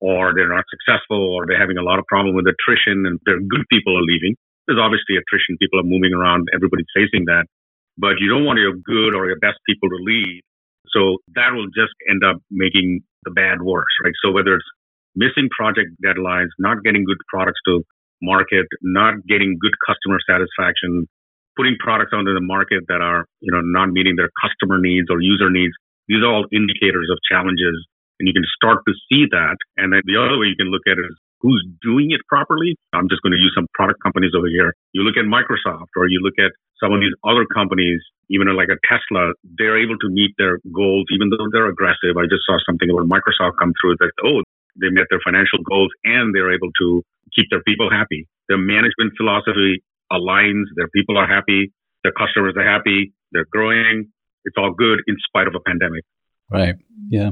or 0.00 0.32
they're 0.34 0.50
not 0.50 0.64
successful 0.72 1.20
or 1.20 1.46
they're 1.46 1.60
having 1.60 1.76
a 1.76 1.84
lot 1.84 1.98
of 1.98 2.06
problem 2.06 2.34
with 2.34 2.46
attrition 2.48 3.04
and 3.06 3.20
their 3.26 3.38
good 3.38 3.64
people 3.70 3.96
are 3.96 4.06
leaving. 4.06 4.34
There's 4.66 4.80
obviously 4.80 5.16
attrition. 5.16 5.60
People 5.60 5.80
are 5.80 5.88
moving 5.88 6.12
around. 6.12 6.48
Everybody's 6.54 6.88
facing 6.94 7.26
that. 7.26 7.44
But 7.98 8.16
you 8.18 8.30
don't 8.32 8.44
want 8.44 8.58
your 8.58 8.72
good 8.72 9.12
or 9.12 9.26
your 9.26 9.38
best 9.38 9.60
people 9.68 9.88
to 9.88 9.98
leave. 10.00 10.40
So 10.88 11.18
that 11.36 11.52
will 11.52 11.68
just 11.68 11.92
end 12.08 12.24
up 12.24 12.40
making 12.50 13.02
the 13.24 13.30
bad 13.30 13.62
worse, 13.62 13.92
right? 14.02 14.16
So 14.24 14.32
whether 14.32 14.56
it's 14.56 14.70
missing 15.14 15.48
project 15.52 15.90
deadlines, 16.04 16.48
not 16.58 16.82
getting 16.82 17.04
good 17.04 17.20
products 17.28 17.60
to 17.66 17.82
market, 18.22 18.66
not 18.82 19.14
getting 19.26 19.58
good 19.60 19.74
customer 19.84 20.18
satisfaction, 20.24 21.06
putting 21.56 21.76
products 21.78 22.12
onto 22.12 22.32
the 22.32 22.40
market 22.40 22.84
that 22.88 23.00
are, 23.00 23.26
you 23.40 23.52
know, 23.52 23.60
not 23.60 23.90
meeting 23.90 24.16
their 24.16 24.30
customer 24.40 24.78
needs 24.80 25.08
or 25.10 25.20
user 25.20 25.50
needs. 25.50 25.72
These 26.10 26.26
are 26.26 26.32
all 26.34 26.50
indicators 26.50 27.06
of 27.06 27.22
challenges 27.30 27.86
and 28.18 28.26
you 28.26 28.34
can 28.34 28.44
start 28.58 28.82
to 28.82 28.92
see 29.06 29.30
that. 29.30 29.56
And 29.78 29.94
then 29.94 30.02
the 30.04 30.18
other 30.18 30.36
way 30.36 30.50
you 30.50 30.58
can 30.58 30.74
look 30.74 30.82
at 30.90 30.98
it 30.98 31.06
is 31.06 31.16
who's 31.40 31.62
doing 31.80 32.10
it 32.10 32.20
properly. 32.28 32.76
I'm 32.92 33.08
just 33.08 33.22
going 33.22 33.32
to 33.32 33.40
use 33.40 33.54
some 33.54 33.70
product 33.72 34.02
companies 34.02 34.34
over 34.36 34.50
here. 34.50 34.74
You 34.92 35.06
look 35.06 35.16
at 35.16 35.24
Microsoft 35.24 35.94
or 35.96 36.10
you 36.10 36.20
look 36.20 36.36
at 36.36 36.52
some 36.82 36.92
of 36.92 37.00
these 37.00 37.14
other 37.24 37.46
companies, 37.48 38.02
even 38.28 38.50
like 38.58 38.68
a 38.68 38.80
Tesla, 38.84 39.32
they're 39.56 39.80
able 39.80 39.96
to 40.02 40.08
meet 40.10 40.34
their 40.36 40.58
goals, 40.74 41.06
even 41.14 41.30
though 41.30 41.48
they're 41.54 41.70
aggressive. 41.70 42.18
I 42.18 42.28
just 42.28 42.44
saw 42.44 42.60
something 42.66 42.90
about 42.90 43.08
Microsoft 43.08 43.56
come 43.62 43.72
through 43.80 43.96
that, 44.02 44.12
oh, 44.24 44.44
they 44.76 44.90
met 44.90 45.08
their 45.10 45.20
financial 45.24 45.62
goals 45.64 45.90
and 46.04 46.34
they're 46.34 46.52
able 46.52 46.70
to 46.82 47.02
keep 47.34 47.46
their 47.50 47.62
people 47.62 47.88
happy. 47.90 48.28
Their 48.48 48.58
management 48.58 49.16
philosophy 49.16 49.82
aligns, 50.12 50.68
their 50.76 50.88
people 50.92 51.16
are 51.16 51.26
happy, 51.26 51.72
their 52.02 52.12
customers 52.12 52.54
are 52.56 52.66
happy, 52.66 53.12
they're 53.32 53.48
growing. 53.50 54.12
It's 54.44 54.56
all 54.56 54.72
good 54.72 55.00
in 55.06 55.16
spite 55.26 55.46
of 55.46 55.54
a 55.54 55.60
pandemic. 55.60 56.04
Right. 56.50 56.74
Yeah. 57.08 57.30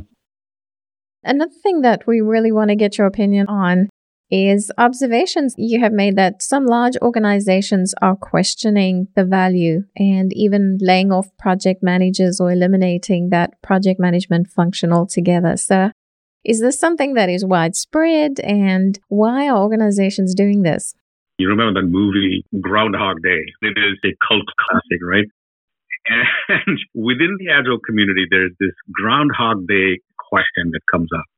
Another 1.25 1.53
thing 1.63 1.83
that 1.83 2.07
we 2.07 2.21
really 2.21 2.53
want 2.53 2.71
to 2.71 2.77
get 2.77 2.97
your 2.97 3.07
opinion 3.07 3.47
on 3.49 3.89
is 4.31 4.71
observations 4.77 5.55
you 5.57 5.81
have 5.81 5.93
made 5.93 6.17
that 6.17 6.43
some 6.43 6.67
large 6.67 6.97
organizations 7.01 7.95
are 8.03 8.15
questioning 8.15 9.09
the 9.17 9.25
value 9.25 9.85
and 9.97 10.33
even 10.35 10.79
laying 10.81 11.11
off 11.11 11.29
project 11.39 11.83
managers 11.83 12.39
or 12.39 12.53
eliminating 12.53 13.31
that 13.31 13.61
project 13.63 13.99
management 13.99 14.49
function 14.49 14.93
altogether. 14.93 15.57
So, 15.57 15.91
is 16.45 16.61
this 16.61 16.79
something 16.79 17.15
that 17.15 17.29
is 17.29 17.45
widespread 17.45 18.39
and 18.41 18.99
why 19.09 19.49
are 19.49 19.59
organizations 19.59 20.35
doing 20.35 20.63
this? 20.63 20.95
You 21.39 21.49
remember 21.49 21.81
that 21.81 21.87
movie 21.87 22.45
Groundhog 22.61 23.17
Day? 23.23 23.43
It 23.63 23.79
is 23.79 23.99
a 24.05 24.15
cult 24.27 24.47
classic, 24.59 25.01
right? 25.03 25.27
And 26.09 26.79
within 26.95 27.37
the 27.39 27.53
Agile 27.53 27.81
community, 27.85 28.25
there's 28.31 28.53
this 28.59 28.73
Groundhog 28.93 29.69
Day 29.69 30.01
question 30.17 30.73
that 30.73 30.81
comes 30.91 31.09
up. 31.13 31.29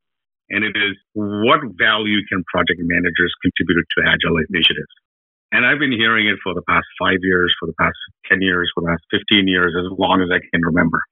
And 0.50 0.64
it 0.64 0.74
is 0.74 0.98
what 1.14 1.62
value 1.78 2.22
can 2.26 2.42
project 2.50 2.82
managers 2.82 3.34
contribute 3.42 3.86
to 3.98 4.06
Agile 4.06 4.42
initiatives? 4.50 4.90
And 5.50 5.66
I've 5.66 5.78
been 5.78 5.94
hearing 5.94 6.26
it 6.26 6.38
for 6.42 6.54
the 6.54 6.62
past 6.66 6.86
five 6.98 7.18
years, 7.22 7.54
for 7.58 7.66
the 7.66 7.74
past 7.78 7.98
10 8.30 8.42
years, 8.42 8.70
for 8.74 8.82
the 8.82 8.94
past 8.94 9.02
15 9.10 9.46
years, 9.46 9.74
as 9.74 9.90
long 9.98 10.22
as 10.22 10.30
I 10.30 10.38
can 10.38 10.62
remember. 10.62 11.02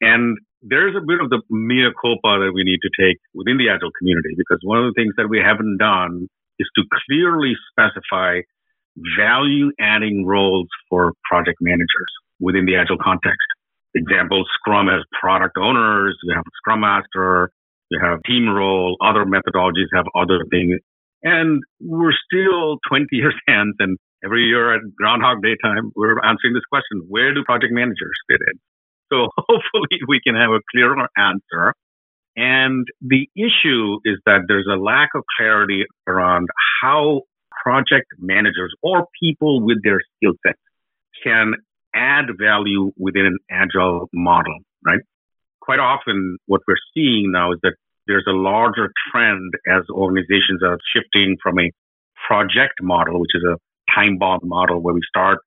And 0.00 0.38
there's 0.62 0.94
a 0.98 1.04
bit 1.06 1.22
of 1.22 1.30
the 1.30 1.42
mea 1.50 1.90
culpa 1.94 2.42
that 2.42 2.52
we 2.54 2.66
need 2.66 2.82
to 2.82 2.90
take 2.98 3.18
within 3.34 3.58
the 3.58 3.70
Agile 3.70 3.94
community 3.98 4.34
because 4.34 4.58
one 4.62 4.82
of 4.82 4.90
the 4.90 4.96
things 4.98 5.14
that 5.18 5.30
we 5.30 5.38
haven't 5.38 5.78
done 5.78 6.26
is 6.58 6.66
to 6.74 6.82
clearly 7.06 7.54
specify 7.70 8.42
value 9.18 9.70
adding 9.78 10.26
roles 10.26 10.68
for 10.88 11.14
project 11.30 11.58
managers 11.60 12.10
within 12.40 12.66
the 12.66 12.76
Agile 12.76 12.98
context. 13.02 13.46
Example, 13.94 14.44
Scrum 14.58 14.88
has 14.88 15.02
product 15.20 15.56
owners, 15.56 16.16
you 16.24 16.34
have 16.34 16.44
Scrum 16.58 16.80
Master, 16.80 17.50
you 17.90 18.00
have 18.02 18.18
team 18.26 18.48
role, 18.48 18.96
other 19.00 19.24
methodologies 19.24 19.86
have 19.94 20.06
other 20.16 20.44
things. 20.50 20.80
And 21.22 21.62
we're 21.80 22.12
still 22.12 22.78
20 22.88 23.06
years 23.12 23.34
hence, 23.48 23.76
and 23.78 23.98
every 24.24 24.44
year 24.44 24.74
at 24.74 24.80
Groundhog 24.96 25.42
Day 25.42 25.56
time, 25.62 25.92
we're 25.94 26.18
answering 26.24 26.54
this 26.54 26.66
question 26.68 27.06
where 27.08 27.32
do 27.32 27.44
project 27.44 27.72
managers 27.72 28.18
fit 28.28 28.40
in? 28.50 28.58
So 29.12 29.28
hopefully 29.38 30.00
we 30.08 30.20
can 30.24 30.34
have 30.34 30.50
a 30.50 30.60
clearer 30.72 31.08
answer. 31.16 31.74
And 32.36 32.86
the 33.00 33.28
issue 33.36 33.98
is 34.04 34.18
that 34.26 34.42
there's 34.48 34.66
a 34.66 34.76
lack 34.76 35.10
of 35.14 35.22
clarity 35.38 35.84
around 36.08 36.48
how 36.82 37.22
project 37.62 38.06
managers 38.18 38.74
or 38.82 39.06
people 39.22 39.64
with 39.64 39.78
their 39.84 40.00
skill 40.16 40.32
sets 40.44 40.58
can 41.22 41.54
add 41.94 42.26
value 42.38 42.92
within 42.98 43.26
an 43.26 43.38
agile 43.50 44.08
model, 44.12 44.58
right? 44.84 45.00
Quite 45.60 45.78
often 45.78 46.36
what 46.46 46.60
we're 46.68 46.76
seeing 46.94 47.32
now 47.32 47.52
is 47.52 47.58
that 47.62 47.74
there's 48.06 48.26
a 48.28 48.32
larger 48.32 48.90
trend 49.10 49.54
as 49.66 49.82
organizations 49.90 50.62
are 50.62 50.78
shifting 50.92 51.36
from 51.42 51.58
a 51.58 51.70
project 52.26 52.74
model, 52.82 53.20
which 53.20 53.34
is 53.34 53.42
a 53.44 53.56
time 53.94 54.18
bound 54.18 54.42
model 54.44 54.80
where 54.80 54.94
we 54.94 55.00
start 55.08 55.38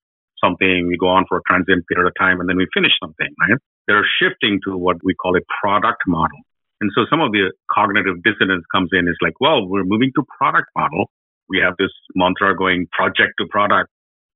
something, 0.43 0.87
we 0.87 0.97
go 0.97 1.07
on 1.07 1.25
for 1.27 1.37
a 1.37 1.41
transient 1.47 1.85
period 1.87 2.07
of 2.07 2.13
time, 2.19 2.39
and 2.39 2.49
then 2.49 2.57
we 2.57 2.67
finish 2.73 2.91
something, 3.01 3.29
right? 3.41 3.57
They're 3.87 4.07
shifting 4.19 4.59
to 4.65 4.77
what 4.77 4.97
we 5.03 5.13
call 5.15 5.35
a 5.35 5.41
product 5.61 6.01
model. 6.07 6.37
And 6.81 6.91
so 6.93 7.05
some 7.09 7.21
of 7.21 7.31
the 7.31 7.51
cognitive 7.71 8.21
dissonance 8.23 8.63
comes 8.71 8.89
in 8.93 9.07
is 9.07 9.17
like, 9.21 9.33
well, 9.39 9.65
we're 9.67 9.83
moving 9.83 10.11
to 10.15 10.23
product 10.37 10.69
model. 10.75 11.09
We 11.49 11.59
have 11.59 11.73
this 11.79 11.89
mantra 12.13 12.55
going 12.55 12.87
project 12.91 13.33
to 13.39 13.47
product. 13.49 13.89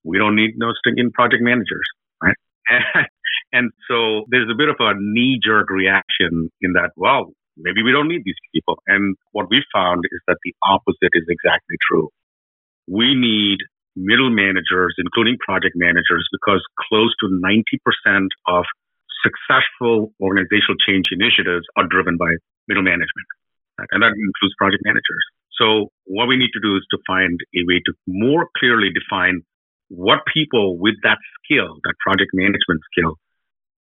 We 0.03 0.17
don't 0.17 0.35
need 0.35 0.57
no 0.57 0.73
stinking 0.73 1.11
project 1.11 1.43
managers, 1.43 1.85
And, 3.53 3.71
so 3.89 4.23
there's 4.31 4.47
a 4.49 4.55
bit 4.55 4.69
of 4.69 4.77
a 4.79 4.93
knee 4.95 5.39
jerk 5.43 5.69
reaction 5.69 6.49
in 6.61 6.71
that, 6.73 6.91
well, 6.95 7.33
maybe 7.57 7.83
we 7.83 7.91
don't 7.91 8.07
need 8.07 8.23
these 8.23 8.39
people. 8.55 8.79
And 8.87 9.15
what 9.31 9.49
we 9.49 9.63
found 9.73 10.05
is 10.07 10.21
that 10.27 10.37
the 10.43 10.53
opposite 10.63 11.11
is 11.13 11.27
exactly 11.27 11.75
true. 11.83 12.07
We 12.87 13.13
need 13.13 13.59
middle 13.95 14.29
managers, 14.31 14.95
including 14.97 15.37
project 15.43 15.75
managers, 15.75 16.27
because 16.31 16.63
close 16.87 17.13
to 17.19 17.27
90% 17.27 18.27
of 18.47 18.63
successful 19.19 20.13
organizational 20.23 20.79
change 20.79 21.11
initiatives 21.11 21.67
are 21.75 21.87
driven 21.87 22.15
by 22.17 22.31
middle 22.67 22.83
management. 22.83 23.27
And 23.91 24.01
that 24.01 24.13
includes 24.15 24.55
project 24.57 24.83
managers. 24.85 25.23
So 25.59 25.91
what 26.05 26.27
we 26.27 26.37
need 26.37 26.51
to 26.53 26.61
do 26.61 26.77
is 26.77 26.85
to 26.91 26.97
find 27.05 27.39
a 27.55 27.61
way 27.67 27.81
to 27.85 27.93
more 28.07 28.47
clearly 28.57 28.89
define 28.93 29.41
what 29.91 30.19
people 30.33 30.77
with 30.77 30.95
that 31.03 31.17
skill, 31.43 31.77
that 31.83 31.95
project 32.05 32.31
management 32.33 32.81
skill, 32.91 33.15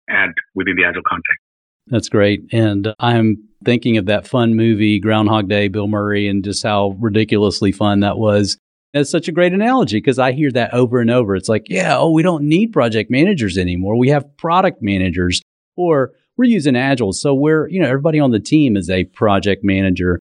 add 0.09 0.31
within 0.55 0.75
the 0.77 0.85
agile 0.85 1.03
context. 1.09 1.39
That's 1.87 2.09
great. 2.09 2.43
And 2.53 2.95
I'm 2.99 3.49
thinking 3.65 3.97
of 3.97 4.07
that 4.07 4.27
fun 4.27 4.55
movie, 4.55 4.99
Groundhog 4.99 5.49
Day, 5.49 5.69
Bill 5.69 5.87
Murray, 5.87 6.29
and 6.29 6.45
just 6.45 6.63
how 6.65 6.97
ridiculously 7.01 7.73
fun 7.73 8.01
that 8.01 8.19
was. 8.19 8.59
That's 8.93 9.11
such 9.11 9.29
a 9.29 9.33
great 9.33 9.53
analogy 9.53 9.99
because 9.99 10.19
I 10.19 10.33
hear 10.33 10.51
that 10.51 10.75
over 10.75 11.01
and 11.01 11.11
over. 11.11 11.37
It's 11.37 11.49
like, 11.49 11.67
yeah, 11.69 11.97
oh, 11.97 12.11
we 12.11 12.25
don't 12.25 12.45
need 12.45 12.73
project 12.73 13.09
managers 13.11 13.57
anymore. 13.57 13.97
We 13.97 14.09
have 14.09 14.37
product 14.37 14.83
managers, 14.83 15.41
or 15.77 16.11
we're 16.37 16.47
using 16.47 16.75
Agile. 16.75 17.13
So 17.13 17.35
we're, 17.35 17.69
you 17.69 17.81
know, 17.81 17.87
everybody 17.87 18.19
on 18.19 18.33
the 18.33 18.41
team 18.41 18.77
is 18.77 18.91
a 18.91 19.05
project 19.05 19.63
manager. 19.63 20.19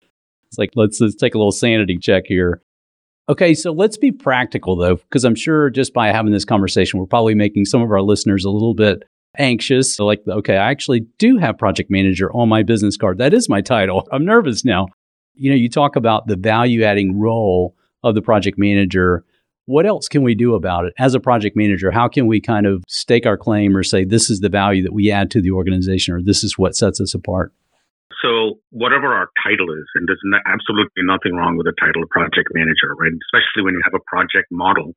It's 0.49 0.59
like, 0.59 0.71
let's, 0.77 0.99
let's 1.01 1.15
take 1.15 1.35
a 1.35 1.39
little 1.39 1.53
sanity 1.53 1.99
check 1.99 2.25
here. 2.27 2.63
Okay, 3.27 3.55
so 3.55 3.73
let's 3.73 3.97
be 3.97 4.13
practical 4.13 4.77
though, 4.77 4.97
because 4.97 5.25
I'm 5.25 5.35
sure 5.35 5.71
just 5.71 5.95
by 5.95 6.09
having 6.09 6.33
this 6.33 6.45
conversation, 6.45 7.01
we're 7.01 7.07
probably 7.07 7.35
making 7.35 7.65
some 7.65 7.81
of 7.81 7.91
our 7.91 8.03
listeners 8.03 8.45
a 8.45 8.51
little 8.51 8.75
bit 8.75 9.03
anxious. 9.39 9.99
Like, 9.99 10.23
okay, 10.29 10.57
I 10.57 10.71
actually 10.71 11.07
do 11.19 11.39
have 11.39 11.57
project 11.57 11.91
manager 11.91 12.31
on 12.33 12.51
my 12.51 12.63
business 12.63 12.97
card. 12.99 13.19
That 13.19 13.33
is 13.33 13.49
my 13.49 13.63
title. 13.63 14.07
I'm 14.13 14.27
nervous 14.27 14.65
now. 14.65 14.89
You 15.35 15.51
know, 15.51 15.57
you 15.57 15.71
talk 15.71 15.97
about 15.97 16.27
the 16.27 16.37
value 16.37 16.85
adding 16.85 17.19
role 17.19 17.75
of 18.03 18.15
the 18.15 18.23
project 18.23 18.59
manager. 18.59 19.25
What 19.65 19.87
else 19.87 20.07
can 20.07 20.23
we 20.23 20.35
do 20.35 20.55
about 20.55 20.85
it 20.85 20.93
as 20.99 21.15
a 21.15 21.21
project 21.21 21.57
manager? 21.57 21.91
How 21.91 22.09
can 22.09 22.27
we 22.27 22.43
kind 22.43 22.67
of 22.67 22.85
stake 22.87 23.25
our 23.25 23.39
claim 23.39 23.75
or 23.75 23.83
say 23.83 24.05
this 24.05 24.29
is 24.29 24.41
the 24.41 24.51
value 24.51 24.83
that 24.83 24.93
we 24.93 25.11
add 25.11 25.31
to 25.31 25.41
the 25.41 25.53
organization 25.53 26.15
or 26.15 26.23
this 26.23 26.45
is 26.45 26.59
what 26.59 26.77
sets 26.77 27.01
us 27.01 27.15
apart? 27.15 27.53
So, 28.23 28.61
whatever 28.71 29.15
our 29.15 29.29
title 29.43 29.73
is, 29.73 29.87
and 29.95 30.07
there's 30.07 30.23
absolutely 30.47 31.03
nothing 31.03 31.35
wrong 31.35 31.57
with 31.57 31.67
the 31.67 31.77
title 31.81 32.05
project 32.11 32.53
manager, 32.53 32.95
right? 32.95 33.13
Especially 33.13 33.65
when 33.65 33.75
you 33.75 33.83
have 33.85 33.95
a 33.95 34.05
project 34.07 34.51
model. 34.51 34.93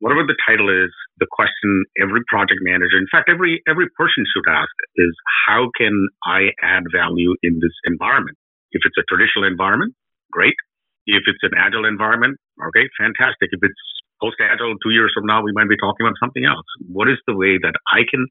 Whatever 0.00 0.24
the 0.24 0.38
title 0.48 0.72
is, 0.72 0.88
the 1.20 1.28
question 1.28 1.84
every 2.00 2.24
project 2.24 2.64
manager, 2.64 2.96
in 2.96 3.10
fact, 3.12 3.28
every 3.28 3.60
every 3.68 3.90
person 3.98 4.24
should 4.24 4.48
ask 4.48 4.72
is 4.96 5.12
how 5.44 5.68
can 5.76 6.08
I 6.24 6.56
add 6.64 6.88
value 6.88 7.36
in 7.42 7.60
this 7.60 7.76
environment? 7.84 8.38
If 8.72 8.80
it's 8.86 8.96
a 8.96 9.04
traditional 9.04 9.44
environment, 9.44 9.92
great. 10.32 10.56
If 11.04 11.24
it's 11.26 11.42
an 11.42 11.52
agile 11.58 11.84
environment, 11.84 12.38
okay, 12.72 12.88
fantastic. 12.96 13.52
If 13.52 13.60
it's 13.60 13.82
post 14.22 14.36
agile 14.40 14.76
two 14.80 14.90
years 14.90 15.12
from 15.12 15.26
now, 15.26 15.42
we 15.42 15.52
might 15.52 15.68
be 15.68 15.76
talking 15.76 16.06
about 16.06 16.16
something 16.20 16.44
else. 16.44 16.64
What 16.88 17.08
is 17.08 17.18
the 17.26 17.36
way 17.36 17.58
that 17.60 17.74
I 17.92 18.08
can 18.08 18.24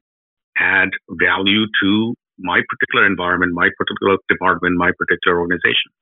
add 0.58 0.90
value 1.10 1.66
to 1.82 2.14
my 2.40 2.60
particular 2.68 3.06
environment, 3.06 3.52
my 3.54 3.68
particular 3.76 4.16
department, 4.28 4.76
my 4.76 4.90
particular 4.98 5.40
organization? 5.40 5.92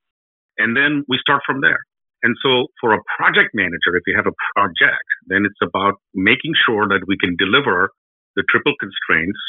And 0.57 0.75
then 0.75 1.05
we 1.07 1.19
start 1.21 1.41
from 1.45 1.61
there. 1.61 1.79
And 2.23 2.35
so 2.43 2.67
for 2.81 2.93
a 2.93 2.99
project 3.15 3.55
manager, 3.55 3.95
if 3.95 4.03
you 4.07 4.15
have 4.15 4.27
a 4.27 4.35
project, 4.55 5.07
then 5.27 5.45
it's 5.47 5.61
about 5.63 5.95
making 6.13 6.51
sure 6.65 6.87
that 6.87 7.07
we 7.07 7.15
can 7.15 7.35
deliver 7.39 7.91
the 8.35 8.43
triple 8.49 8.73
constraints, 8.79 9.39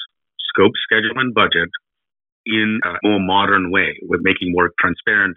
scope, 0.54 0.74
schedule, 0.86 1.18
and 1.18 1.34
budget 1.34 1.70
in 2.46 2.80
a 2.84 2.94
more 3.02 3.20
modern 3.20 3.70
way 3.70 3.98
with 4.02 4.20
making 4.22 4.54
work 4.54 4.72
transparent 4.78 5.34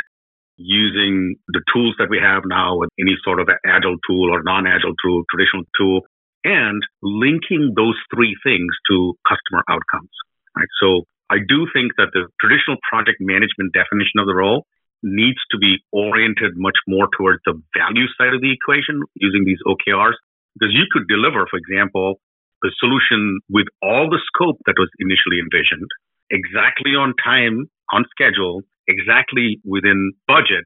using 0.57 1.36
the 1.50 1.62
tools 1.74 1.95
that 1.98 2.10
we 2.10 2.19
have 2.22 2.43
now 2.45 2.77
with 2.77 2.89
any 3.01 3.17
sort 3.24 3.39
of 3.39 3.50
agile 3.65 3.98
tool 4.07 4.29
or 4.31 4.43
non-agile 4.43 4.93
tool, 5.03 5.24
traditional 5.29 5.63
tool, 5.77 6.01
and 6.43 6.81
linking 7.01 7.74
those 7.75 7.98
three 8.13 8.36
things 8.45 8.69
to 8.89 9.15
customer 9.27 9.63
outcomes. 9.67 10.13
Right. 10.55 10.69
So 10.79 11.03
I 11.34 11.42
do 11.42 11.66
think 11.74 11.98
that 11.98 12.13
the 12.13 12.30
traditional 12.38 12.78
project 12.86 13.18
management 13.18 13.74
definition 13.74 14.22
of 14.22 14.30
the 14.30 14.38
role 14.38 14.70
needs 15.02 15.42
to 15.50 15.58
be 15.58 15.82
oriented 15.92 16.54
much 16.56 16.78
more 16.88 17.10
towards 17.18 17.42
the 17.50 17.58
value 17.74 18.06
side 18.13 18.38
of 18.38 18.42
the 18.46 18.54
equation 18.54 19.02
using 19.18 19.42
these 19.42 19.58
OKRs. 19.66 20.13
Because 20.54 20.78
you 20.78 20.86
could 20.94 21.10
deliver, 21.10 21.50
for 21.50 21.58
example, 21.58 22.22
a 22.62 22.70
solution 22.78 23.42
with 23.50 23.66
all 23.82 24.13
the 24.13 24.22
scope 24.30 24.62
that 24.70 24.78
was 24.78 24.94
initially 25.02 25.42
envisioned, 25.42 25.90
exactly 26.30 26.94
on 26.94 27.18
time, 27.18 27.66
on 27.92 28.06
schedule, 28.13 28.62
exactly 28.88 29.58
within 29.66 30.13
budget, 30.30 30.63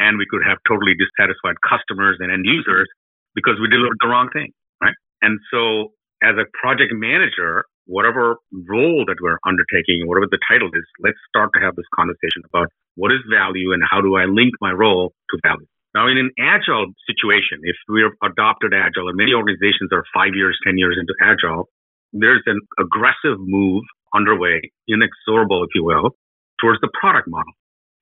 and 0.00 0.16
we 0.16 0.24
could 0.24 0.40
have 0.40 0.56
totally 0.66 0.96
dissatisfied 0.96 1.60
customers 1.60 2.16
and 2.18 2.32
end 2.32 2.48
users 2.48 2.88
because 3.36 3.60
we 3.60 3.68
delivered 3.68 4.00
the 4.00 4.08
wrong 4.08 4.32
thing, 4.32 4.50
right? 4.80 4.96
And 5.20 5.38
so 5.52 5.92
as 6.24 6.34
a 6.40 6.48
project 6.56 6.96
manager, 6.96 7.68
whatever 7.88 8.36
role 8.52 9.08
that 9.08 9.16
we're 9.20 9.40
undertaking, 9.48 10.04
whatever 10.04 10.28
the 10.30 10.38
title 10.44 10.68
is, 10.68 10.84
let's 11.00 11.18
start 11.28 11.50
to 11.56 11.60
have 11.60 11.74
this 11.74 11.88
conversation 11.96 12.44
about 12.44 12.68
what 13.00 13.10
is 13.10 13.24
value 13.32 13.72
and 13.72 13.82
how 13.82 14.04
do 14.04 14.14
I 14.14 14.28
link 14.28 14.52
my 14.60 14.70
role 14.70 15.16
to 15.32 15.36
value. 15.42 15.66
Now, 15.96 16.06
in 16.06 16.20
an 16.20 16.30
agile 16.38 16.92
situation, 17.08 17.64
if 17.64 17.76
we've 17.88 18.12
adopted 18.22 18.76
agile 18.76 19.08
and 19.08 19.16
many 19.16 19.32
organizations 19.32 19.88
are 19.90 20.04
five 20.12 20.36
years, 20.36 20.52
10 20.68 20.76
years 20.76 21.00
into 21.00 21.16
agile, 21.24 21.72
there's 22.12 22.44
an 22.44 22.60
aggressive 22.78 23.40
move 23.40 23.84
underway, 24.14 24.60
inexorable, 24.86 25.64
if 25.64 25.72
you 25.74 25.82
will, 25.82 26.12
towards 26.60 26.80
the 26.84 26.92
product 26.92 27.26
model. 27.26 27.52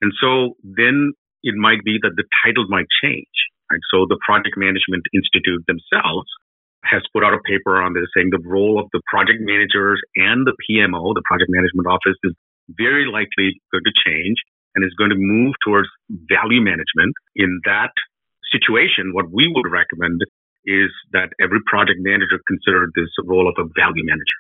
And 0.03 0.13
so 0.21 0.59
then 0.63 1.15
it 1.43 1.55
might 1.55 1.83
be 1.87 1.99
that 2.03 2.19
the 2.19 2.27
title 2.45 2.67
might 2.69 2.91
change. 3.03 3.31
Right? 3.71 3.81
So 3.95 4.07
the 4.11 4.19
Project 4.27 4.59
Management 4.59 5.07
Institute 5.15 5.63
themselves 5.67 6.27
has 6.87 7.03
put 7.13 7.25
out 7.25 7.35
a 7.35 7.43
paper 7.43 7.83
on 7.83 7.95
this 7.95 8.07
saying 8.15 8.31
the 8.31 8.43
role 8.47 8.79
of 8.79 8.87
the 8.93 9.03
project 9.11 9.43
managers 9.43 10.01
and 10.15 10.47
the 10.47 10.55
PMO, 10.65 11.15
the 11.15 11.27
project 11.27 11.51
management 11.51 11.87
office, 11.87 12.17
is 12.25 12.35
very 12.79 13.07
likely 13.07 13.59
going 13.73 13.85
to 13.85 13.95
change 14.07 14.39
and 14.75 14.85
is 14.85 14.95
going 14.99 15.11
to 15.11 15.19
move 15.19 15.55
towards 15.65 15.89
value 16.31 16.61
management. 16.61 17.15
In 17.35 17.61
that 17.65 17.93
situation, 18.53 19.13
what 19.13 19.27
we 19.33 19.51
would 19.53 19.71
recommend 19.71 20.23
is 20.65 20.91
that 21.13 21.31
every 21.41 21.61
project 21.67 21.99
manager 22.01 22.39
consider 22.47 22.87
this 22.95 23.11
role 23.25 23.49
of 23.49 23.55
a 23.59 23.69
value 23.79 24.05
manager. 24.05 24.39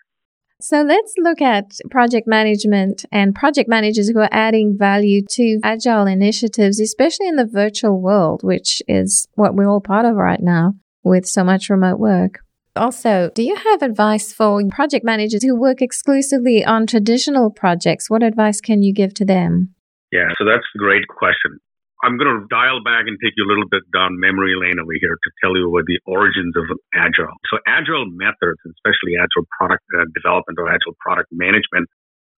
So 0.60 0.82
let's 0.82 1.14
look 1.18 1.42
at 1.42 1.72
project 1.90 2.26
management 2.26 3.04
and 3.12 3.34
project 3.34 3.68
managers 3.68 4.08
who 4.08 4.18
are 4.20 4.28
adding 4.32 4.76
value 4.78 5.22
to 5.32 5.60
agile 5.62 6.06
initiatives, 6.06 6.80
especially 6.80 7.28
in 7.28 7.36
the 7.36 7.44
virtual 7.44 8.00
world, 8.00 8.42
which 8.42 8.80
is 8.88 9.28
what 9.34 9.54
we're 9.54 9.68
all 9.68 9.82
part 9.82 10.06
of 10.06 10.16
right 10.16 10.40
now 10.40 10.74
with 11.08 11.26
so 11.26 11.44
much 11.44 11.70
remote 11.70 11.98
work. 11.98 12.40
Also, 12.76 13.30
do 13.34 13.42
you 13.42 13.56
have 13.56 13.80
advice 13.80 14.32
for 14.32 14.60
project 14.68 15.04
managers 15.04 15.42
who 15.42 15.56
work 15.56 15.80
exclusively 15.80 16.64
on 16.64 16.86
traditional 16.86 17.50
projects? 17.50 18.10
What 18.10 18.22
advice 18.22 18.60
can 18.60 18.82
you 18.82 18.92
give 18.92 19.14
to 19.14 19.24
them? 19.24 19.74
Yeah, 20.12 20.28
so 20.38 20.44
that's 20.44 20.66
a 20.74 20.78
great 20.78 21.08
question. 21.08 21.58
I'm 22.04 22.18
going 22.20 22.28
to 22.28 22.44
dial 22.52 22.84
back 22.84 23.08
and 23.08 23.16
take 23.24 23.32
you 23.36 23.44
a 23.44 23.48
little 23.48 23.66
bit 23.66 23.82
down 23.90 24.20
memory 24.20 24.52
lane 24.52 24.76
over 24.78 24.92
here 25.00 25.16
to 25.16 25.30
tell 25.40 25.56
you 25.56 25.70
what 25.72 25.88
the 25.88 25.98
origins 26.04 26.52
of 26.54 26.68
Agile. 26.92 27.32
So 27.48 27.56
Agile 27.66 28.04
methods, 28.12 28.60
especially 28.68 29.16
Agile 29.16 29.48
product 29.56 29.82
uh, 29.96 30.04
development 30.12 30.60
or 30.60 30.68
Agile 30.68 30.92
product 31.00 31.32
management, 31.32 31.88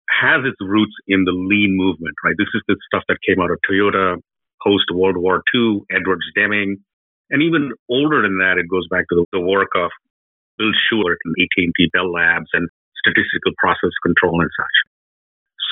has 0.09 0.47
its 0.47 0.57
roots 0.63 0.95
in 1.11 1.27
the 1.27 1.35
lean 1.35 1.75
movement, 1.75 2.15
right? 2.25 2.39
This 2.39 2.49
is 2.55 2.63
the 2.71 2.79
stuff 2.87 3.03
that 3.09 3.19
came 3.27 3.43
out 3.43 3.51
of 3.51 3.59
Toyota 3.67 4.23
post 4.63 4.87
World 4.95 5.19
War 5.19 5.43
II, 5.55 5.83
Edwards 5.91 6.25
Deming, 6.35 6.79
and 7.31 7.43
even 7.43 7.73
older 7.89 8.23
than 8.23 8.39
that, 8.39 8.57
it 8.59 8.69
goes 8.69 8.87
back 8.89 9.05
to 9.11 9.25
the, 9.33 9.41
work 9.41 9.71
of 9.77 9.91
Bill 10.57 10.73
Schuller 10.87 11.17
and 11.25 11.35
AT&T 11.39 11.91
Bell 11.93 12.11
Labs 12.11 12.51
and 12.53 12.69
statistical 12.99 13.53
process 13.59 13.95
control 14.03 14.41
and 14.41 14.51
such. 14.57 14.77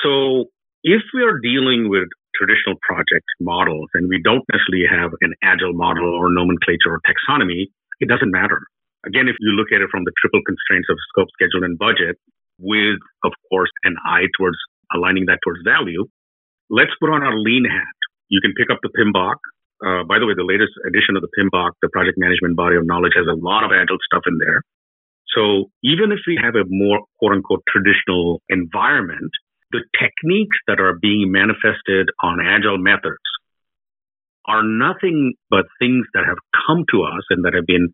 So 0.03 0.45
if 0.83 1.01
we 1.13 1.21
are 1.23 1.39
dealing 1.39 1.89
with 1.89 2.07
traditional 2.37 2.77
project 2.85 3.25
models 3.41 3.89
and 3.93 4.07
we 4.07 4.21
don't 4.21 4.45
necessarily 4.53 4.85
have 4.85 5.11
an 5.21 5.33
agile 5.41 5.73
model 5.73 6.13
or 6.13 6.31
nomenclature 6.31 6.93
or 6.93 7.01
taxonomy, 7.03 7.67
it 7.99 8.07
doesn't 8.07 8.31
matter. 8.31 8.61
Again, 9.05 9.27
if 9.27 9.35
you 9.39 9.57
look 9.57 9.73
at 9.73 9.81
it 9.81 9.89
from 9.89 10.05
the 10.05 10.13
triple 10.21 10.41
constraints 10.45 10.89
of 10.89 10.97
scope, 11.09 11.29
schedule, 11.33 11.65
and 11.65 11.77
budget, 11.77 12.17
with, 12.59 12.99
of 13.23 13.33
course, 13.49 13.69
an 13.83 13.95
eye 14.05 14.25
towards 14.37 14.57
aligning 14.93 15.25
that 15.27 15.39
towards 15.43 15.61
value, 15.63 16.05
let's 16.69 16.91
put 16.99 17.09
on 17.09 17.23
our 17.23 17.37
lean 17.37 17.65
hat. 17.65 17.97
You 18.29 18.41
can 18.41 18.53
pick 18.57 18.69
up 18.69 18.79
the 18.81 18.89
PMBOK. 18.89 19.37
Uh, 19.77 20.01
by 20.03 20.17
the 20.17 20.25
way, 20.25 20.33
the 20.33 20.47
latest 20.47 20.73
edition 20.89 21.13
of 21.15 21.21
the 21.21 21.29
PMBOK, 21.37 21.77
the 21.81 21.89
project 21.89 22.17
management 22.17 22.57
body 22.57 22.75
of 22.75 22.85
knowledge, 22.85 23.13
has 23.15 23.29
a 23.29 23.37
lot 23.37 23.63
of 23.63 23.69
agile 23.69 24.01
stuff 24.09 24.23
in 24.25 24.37
there. 24.41 24.65
So 25.35 25.69
even 25.83 26.11
if 26.11 26.19
we 26.25 26.39
have 26.41 26.55
a 26.55 26.65
more 26.65 27.05
quote 27.19 27.33
unquote 27.33 27.61
traditional 27.69 28.41
environment, 28.49 29.29
the 29.71 29.83
techniques 29.99 30.57
that 30.67 30.79
are 30.79 30.97
being 30.97 31.31
manifested 31.31 32.09
on 32.23 32.39
agile 32.41 32.77
methods 32.77 33.21
are 34.47 34.63
nothing 34.63 35.33
but 35.49 35.65
things 35.77 36.07
that 36.13 36.23
have 36.25 36.39
come 36.65 36.85
to 36.89 37.03
us 37.03 37.21
and 37.29 37.43
that 37.45 37.53
have 37.53 37.67
been 37.67 37.93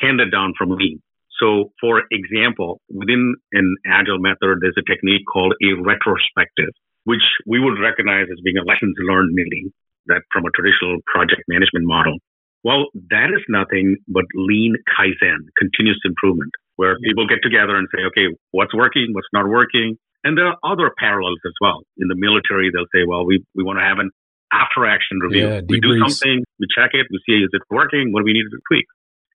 handed 0.00 0.32
down 0.32 0.54
from 0.56 0.70
lean. 0.70 1.00
So, 1.38 1.72
for 1.80 2.02
example, 2.10 2.80
within 2.88 3.36
an 3.52 3.76
agile 3.86 4.18
method, 4.18 4.60
there's 4.60 4.76
a 4.80 4.90
technique 4.90 5.22
called 5.30 5.54
a 5.62 5.76
retrospective, 5.76 6.72
which 7.04 7.24
we 7.46 7.60
would 7.60 7.78
recognize 7.78 8.26
as 8.32 8.40
being 8.42 8.56
a 8.56 8.64
lessons 8.64 8.96
learned 8.98 9.32
meeting 9.32 9.72
that 10.10 10.26
from 10.34 10.44
a 10.44 10.50
traditional 10.50 10.98
project 11.06 11.42
management 11.48 11.86
model. 11.86 12.18
Well, 12.62 12.92
that 13.08 13.32
is 13.32 13.40
nothing 13.48 13.96
but 14.06 14.28
lean 14.34 14.76
kaizen, 14.84 15.48
continuous 15.56 15.98
improvement, 16.04 16.52
where 16.76 16.98
people 17.00 17.26
get 17.26 17.40
together 17.42 17.76
and 17.76 17.88
say, 17.94 18.04
okay, 18.12 18.36
what's 18.50 18.74
working, 18.74 19.14
what's 19.16 19.32
not 19.32 19.48
working, 19.48 19.96
and 20.24 20.36
there 20.36 20.46
are 20.46 20.58
other 20.60 20.92
parallels 20.98 21.40
as 21.46 21.56
well. 21.60 21.80
In 21.96 22.08
the 22.08 22.16
military, 22.16 22.68
they'll 22.68 22.90
say, 22.92 23.08
well, 23.08 23.24
we, 23.24 23.40
we 23.54 23.64
want 23.64 23.78
to 23.78 23.86
have 23.86 23.98
an 23.98 24.10
after 24.52 24.84
action 24.84 25.18
review. 25.20 25.48
Yeah, 25.48 25.60
we 25.66 25.80
do 25.80 25.96
something, 25.98 26.44
we 26.58 26.66
check 26.68 26.90
it, 26.92 27.06
we 27.10 27.20
see 27.24 27.40
is 27.40 27.50
it 27.52 27.62
working, 27.70 28.12
what 28.12 28.20
do 28.20 28.24
we 28.24 28.34
need 28.34 28.50
to 28.50 28.60
tweak. 28.68 28.84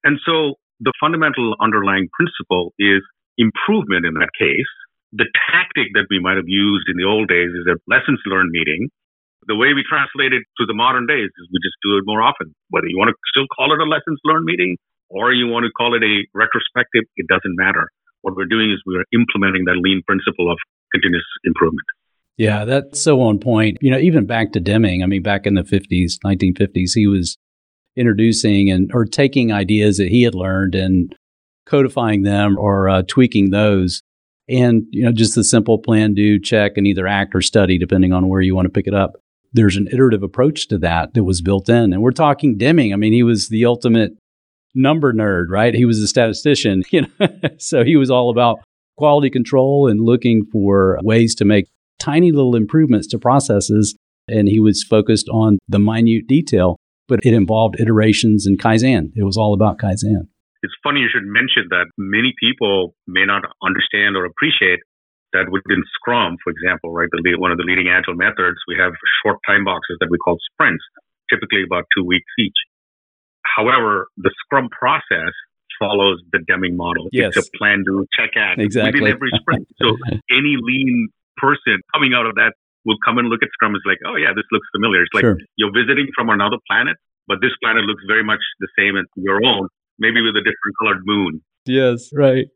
And 0.04 0.19
so 0.26 0.56
the 0.80 0.93
fundamental 0.99 1.56
underlying 1.60 2.10
principle 2.13 2.73
is 2.78 3.02
improvement 3.38 4.06
in 4.06 4.13
that 4.15 4.30
case. 4.38 4.69
The 5.13 5.26
tactic 5.49 5.95
that 5.95 6.08
we 6.12 6.19
might 6.19 6.36
have 6.36 6.47
used 6.47 6.88
in 6.91 6.97
the 6.97 7.08
old 7.08 7.28
days 7.28 7.49
is 7.49 7.65
a 7.65 7.80
lessons 7.88 8.19
learned 8.26 8.52
meeting. 8.52 8.89
The 9.47 9.55
way 9.55 9.73
we 9.73 9.86
translate 9.86 10.34
it 10.34 10.43
to 10.58 10.65
the 10.65 10.73
modern 10.73 11.05
days 11.05 11.29
is 11.29 11.43
we 11.53 11.60
just 11.62 11.77
do 11.86 11.97
it 11.97 12.03
more 12.05 12.21
often. 12.21 12.53
Whether 12.69 12.88
you 12.88 12.97
want 12.97 13.13
to 13.13 13.17
still 13.29 13.45
call 13.53 13.73
it 13.73 13.79
a 13.79 13.86
lessons 13.86 14.19
learned 14.25 14.45
meeting 14.45 14.77
or 15.10 15.34
you 15.34 15.47
want 15.47 15.65
to 15.65 15.71
call 15.71 15.93
it 15.93 16.01
a 16.01 16.25
retrospective, 16.34 17.05
it 17.15 17.27
doesn't 17.27 17.55
matter. 17.55 17.89
What 18.21 18.36
we're 18.36 18.49
doing 18.49 18.71
is 18.71 18.81
we're 18.86 19.05
implementing 19.13 19.65
that 19.65 19.77
lean 19.77 20.01
principle 20.08 20.51
of 20.51 20.58
continuous 20.91 21.25
improvement. 21.43 21.86
Yeah, 22.38 22.65
that's 22.65 22.99
so 22.99 23.21
on 23.21 23.39
point. 23.39 23.77
You 23.81 23.91
know, 23.91 23.99
even 23.99 24.25
back 24.25 24.51
to 24.53 24.60
Deming, 24.60 25.03
I 25.03 25.05
mean, 25.05 25.21
back 25.21 25.45
in 25.45 25.53
the 25.53 25.62
50s, 25.62 26.17
1950s, 26.25 26.91
he 26.93 27.08
was 27.08 27.38
introducing 27.95 28.69
and 28.69 28.91
or 28.93 29.05
taking 29.05 29.53
ideas 29.53 29.97
that 29.97 30.10
he 30.10 30.23
had 30.23 30.36
learned 30.36 30.75
and 30.75 31.15
codifying 31.65 32.23
them 32.23 32.58
or 32.58 32.89
uh, 32.89 33.03
tweaking 33.08 33.51
those. 33.51 34.01
And, 34.47 34.84
you 34.91 35.03
know, 35.03 35.12
just 35.12 35.34
the 35.34 35.43
simple 35.43 35.79
plan, 35.79 36.13
do, 36.13 36.39
check, 36.39 36.73
and 36.75 36.86
either 36.86 37.08
act 37.08 37.34
or 37.34 37.41
study, 37.41 37.79
depending 37.79 38.13
on 38.13 38.27
where 38.27 38.41
you 38.41 38.55
want 38.55 38.67
to 38.67 38.69
pick 38.69 38.86
it 38.86 38.93
up. 38.93 39.13
There's 39.56 39.78
an 39.78 39.88
iterative 39.91 40.22
approach 40.22 40.68
to 40.68 40.78
that 40.80 41.13
that 41.13 41.24
was 41.24 41.41
built 41.41 41.70
in. 41.70 41.94
And 41.94 42.02
we're 42.02 42.12
talking 42.12 42.58
Deming. 42.58 42.94
I 42.94 42.98
mean, 42.98 43.13
he 43.13 43.24
was 43.24 43.48
the 43.48 43.65
ultimate 43.65 44.12
number 44.76 45.13
nerd, 45.13 45.46
right? 45.50 45.74
He 45.74 45.86
was 45.86 46.00
a 46.00 46.08
statistician, 46.08 46.84
you 46.91 47.02
know, 47.02 47.28
so 47.58 47.84
he 47.84 47.96
was 47.96 48.12
all 48.12 48.30
about 48.30 48.60
quality 48.98 49.30
control 49.30 49.88
and 49.89 50.02
looking 50.02 50.46
for 50.52 51.00
ways 51.04 51.36
to 51.36 51.46
make 51.46 51.68
tiny 52.00 52.32
little 52.32 52.56
improvements 52.56 53.08
to 53.08 53.18
processes. 53.18 53.96
And 54.28 54.50
he 54.50 54.60
was 54.60 54.84
focused 54.84 55.30
on 55.30 55.60
the 55.70 55.80
minute 55.80 56.28
detail, 56.28 56.78
but 57.08 57.20
it 57.24 57.34
involved 57.34 57.80
iterations 57.80 58.46
and 58.46 58.60
Kaizen. 58.60 59.12
It 59.15 59.24
was 59.24 59.38
all 59.38 59.54
about 59.54 59.78
Kaizen. 59.78 60.28
It's 60.63 60.74
funny 60.84 61.02
you 61.02 61.10
should 61.13 61.28
mention 61.28 61.68
that 61.70 61.86
many 61.98 62.34
people 62.39 62.96
may 63.08 63.24
not 63.26 63.44
understand 63.63 64.18
or 64.18 64.26
appreciate 64.26 64.80
that 65.36 65.52
within 65.52 65.84
Scrum, 66.00 66.39
for 66.39 66.50
example, 66.56 66.95
right, 66.95 67.12
the, 67.12 67.36
one 67.36 67.52
of 67.52 67.60
the 67.60 67.67
leading 67.67 67.91
agile 67.91 68.15
methods, 68.15 68.56
we 68.67 68.80
have 68.80 68.95
short 69.21 69.38
time 69.43 69.67
boxes 69.67 70.00
that 70.00 70.08
we 70.10 70.17
call 70.17 70.39
sprints, 70.52 70.84
typically 71.30 71.67
about 71.67 71.84
two 71.91 72.04
weeks 72.04 72.32
each. 72.39 72.56
However, 73.43 74.08
the 74.15 74.32
Scrum 74.43 74.71
process 74.71 75.36
follows 75.80 76.24
the 76.32 76.39
Deming 76.48 76.78
model. 76.78 77.08
Yes. 77.12 77.36
It's 77.36 77.48
a 77.48 77.58
plan, 77.58 77.84
do, 77.86 78.08
check, 78.15 78.32
act 78.39 78.60
exactly. 78.60 79.02
within 79.02 79.13
every 79.13 79.32
sprint. 79.36 79.67
So 79.76 79.98
any 80.32 80.56
lean 80.56 81.10
person 81.38 81.84
coming 81.93 82.15
out 82.15 82.26
of 82.26 82.36
that 82.36 82.54
will 82.86 82.98
come 83.04 83.17
and 83.17 83.28
look 83.28 83.43
at 83.43 83.50
Scrum 83.54 83.76
is 83.76 83.84
like, 83.86 84.00
oh 84.06 84.15
yeah, 84.15 84.32
this 84.36 84.45
looks 84.52 84.67
familiar. 84.71 85.04
It's 85.04 85.13
like 85.13 85.28
sure. 85.28 85.38
you're 85.58 85.74
visiting 85.74 86.08
from 86.15 86.30
another 86.30 86.58
planet, 86.69 86.95
but 87.28 87.39
this 87.41 87.52
planet 87.62 87.84
looks 87.84 88.04
very 88.08 88.24
much 88.24 88.39
the 88.60 88.69
same 88.78 88.95
as 88.95 89.06
your 89.15 89.43
own, 89.43 89.67
maybe 90.00 90.21
with 90.21 90.36
a 90.36 90.43
different 90.45 90.76
colored 90.80 91.04
moon. 91.04 91.41
Yes, 91.65 92.10
right. 92.13 92.48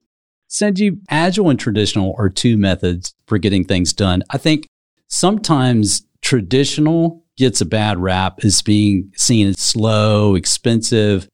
Sanjiv, 0.50 1.00
agile 1.10 1.50
and 1.50 1.60
traditional 1.60 2.16
are 2.18 2.30
two 2.30 2.58
methods 2.58 3.14
for 3.28 3.38
getting 3.38 3.64
things 3.64 3.94
done. 3.94 4.24
I 4.32 4.38
think 4.38 4.68
sometimes 5.08 6.04
traditional 6.22 7.24
gets 7.38 7.62
a 7.62 7.66
bad 7.66 8.00
rap 8.00 8.40
as 8.44 8.62
being 8.62 9.12
seen 9.16 9.48
as 9.48 9.60
slow, 9.60 10.36
expensive, 10.36 11.28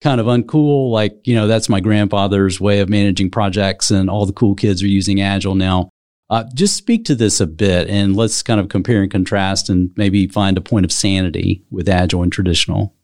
kind 0.00 0.20
of 0.20 0.26
uncool. 0.26 0.90
Like, 0.90 1.18
you 1.26 1.34
know, 1.34 1.46
that's 1.46 1.68
my 1.68 1.80
grandfather's 1.80 2.60
way 2.60 2.80
of 2.80 2.88
managing 2.88 3.30
projects, 3.30 3.90
and 3.90 4.08
all 4.08 4.24
the 4.24 4.32
cool 4.32 4.54
kids 4.54 4.82
are 4.82 4.88
using 4.88 5.20
Agile 5.20 5.54
now. 5.54 5.90
Uh, 6.30 6.44
just 6.54 6.76
speak 6.76 7.04
to 7.04 7.16
this 7.16 7.40
a 7.40 7.46
bit 7.46 7.88
and 7.88 8.14
let's 8.14 8.40
kind 8.40 8.60
of 8.60 8.68
compare 8.68 9.02
and 9.02 9.10
contrast 9.10 9.68
and 9.68 9.90
maybe 9.96 10.28
find 10.28 10.56
a 10.56 10.60
point 10.60 10.84
of 10.84 10.92
sanity 10.92 11.64
with 11.72 11.88
Agile 11.88 12.22
and 12.22 12.32
traditional. 12.32 12.94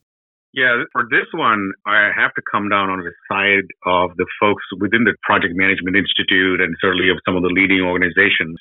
Yeah, 0.57 0.83
for 0.91 1.05
this 1.11 1.29
one, 1.35 1.73
I 1.85 2.09
have 2.17 2.33
to 2.33 2.43
come 2.51 2.71
down 2.73 2.89
on 2.89 3.05
the 3.05 3.13
side 3.29 3.69
of 3.85 4.17
the 4.17 4.25
folks 4.41 4.65
within 4.81 5.05
the 5.05 5.15
Project 5.23 5.53
Management 5.55 5.97
Institute 5.97 6.65
and 6.65 6.75
certainly 6.81 7.11
of 7.13 7.21
some 7.29 7.37
of 7.37 7.43
the 7.45 7.53
leading 7.53 7.85
organizations. 7.85 8.57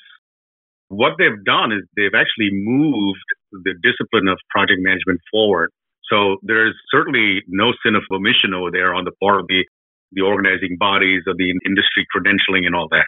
What 0.88 1.16
they've 1.18 1.42
done 1.42 1.72
is 1.72 1.88
they've 1.96 2.14
actually 2.14 2.52
moved 2.52 3.24
the 3.64 3.72
discipline 3.80 4.28
of 4.28 4.36
project 4.52 4.78
management 4.84 5.24
forward 5.32 5.72
so 6.08 6.36
there's 6.42 6.74
certainly 6.90 7.42
no 7.48 7.72
sin 7.84 7.94
of 7.94 8.02
omission 8.10 8.54
over 8.54 8.70
there 8.70 8.94
on 8.94 9.04
the 9.04 9.12
part 9.22 9.40
of 9.40 9.46
the, 9.48 9.64
the 10.12 10.22
organizing 10.22 10.76
bodies 10.78 11.22
or 11.26 11.34
the 11.34 11.50
industry 11.66 12.06
credentialing 12.14 12.66
and 12.66 12.74
all 12.74 12.88
that. 12.90 13.06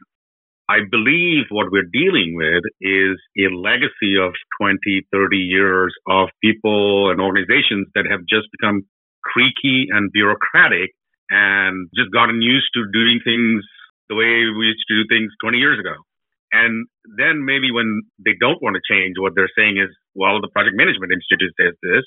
I 0.68 0.84
believe 0.90 1.48
what 1.48 1.72
we're 1.72 1.88
dealing 1.90 2.36
with 2.36 2.62
is 2.80 3.16
a 3.40 3.48
legacy 3.48 4.20
of 4.20 4.36
20, 4.60 5.08
30 5.10 5.36
years 5.36 5.94
of 6.06 6.28
people 6.44 7.10
and 7.10 7.20
organizations 7.20 7.88
that 7.94 8.04
have 8.04 8.20
just 8.28 8.52
become 8.52 8.84
creaky 9.24 9.88
and 9.90 10.12
bureaucratic 10.12 10.92
and 11.30 11.88
just 11.96 12.12
gotten 12.12 12.42
used 12.42 12.68
to 12.74 12.84
doing 12.92 13.20
things 13.24 13.64
the 14.08 14.16
way 14.16 14.44
we 14.52 14.68
used 14.68 14.84
to 14.88 14.96
do 14.96 15.08
things 15.08 15.32
20 15.40 15.56
years 15.56 15.80
ago. 15.80 15.96
And 16.52 16.86
then 17.16 17.44
maybe 17.44 17.72
when 17.72 18.04
they 18.20 18.32
don't 18.40 18.60
want 18.60 18.76
to 18.76 18.84
change, 18.84 19.16
what 19.16 19.32
they're 19.36 19.52
saying 19.56 19.76
is, 19.76 19.88
well, 20.14 20.40
the 20.40 20.48
Project 20.52 20.76
Management 20.76 21.12
Institute 21.12 21.52
says 21.60 21.76
this, 21.80 22.04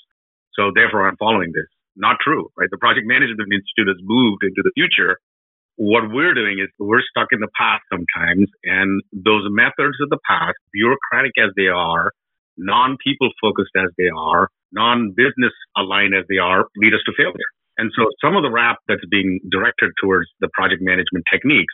so 0.53 0.69
therefore 0.73 1.07
I'm 1.07 1.17
following 1.17 1.53
this. 1.53 1.69
Not 1.95 2.17
true, 2.21 2.49
right? 2.57 2.69
The 2.69 2.81
Project 2.81 3.05
Management 3.05 3.49
Institute 3.53 3.89
has 3.89 4.01
moved 4.01 4.41
into 4.41 4.61
the 4.65 4.73
future. 4.73 5.17
What 5.81 6.13
we're 6.13 6.37
doing 6.37 6.61
is 6.61 6.69
we're 6.77 7.01
stuck 7.01 7.33
in 7.33 7.41
the 7.41 7.49
past 7.57 7.81
sometimes, 7.89 8.45
and 8.61 9.01
those 9.09 9.49
methods 9.49 9.97
of 9.97 10.13
the 10.13 10.21
past, 10.29 10.53
bureaucratic 10.69 11.33
as 11.41 11.49
they 11.57 11.73
are, 11.73 12.13
non-people 12.53 13.33
focused 13.41 13.73
as 13.73 13.89
they 13.97 14.13
are, 14.13 14.49
non-business 14.71 15.55
aligned 15.75 16.13
as 16.13 16.29
they 16.29 16.37
are, 16.37 16.69
lead 16.77 16.93
us 16.93 17.01
to 17.09 17.13
failure. 17.17 17.49
And 17.81 17.89
so 17.97 18.05
some 18.21 18.37
of 18.37 18.45
the 18.45 18.53
rap 18.53 18.77
that's 18.87 19.01
being 19.09 19.41
directed 19.49 19.89
towards 19.97 20.29
the 20.37 20.53
project 20.53 20.85
management 20.85 21.25
techniques 21.25 21.73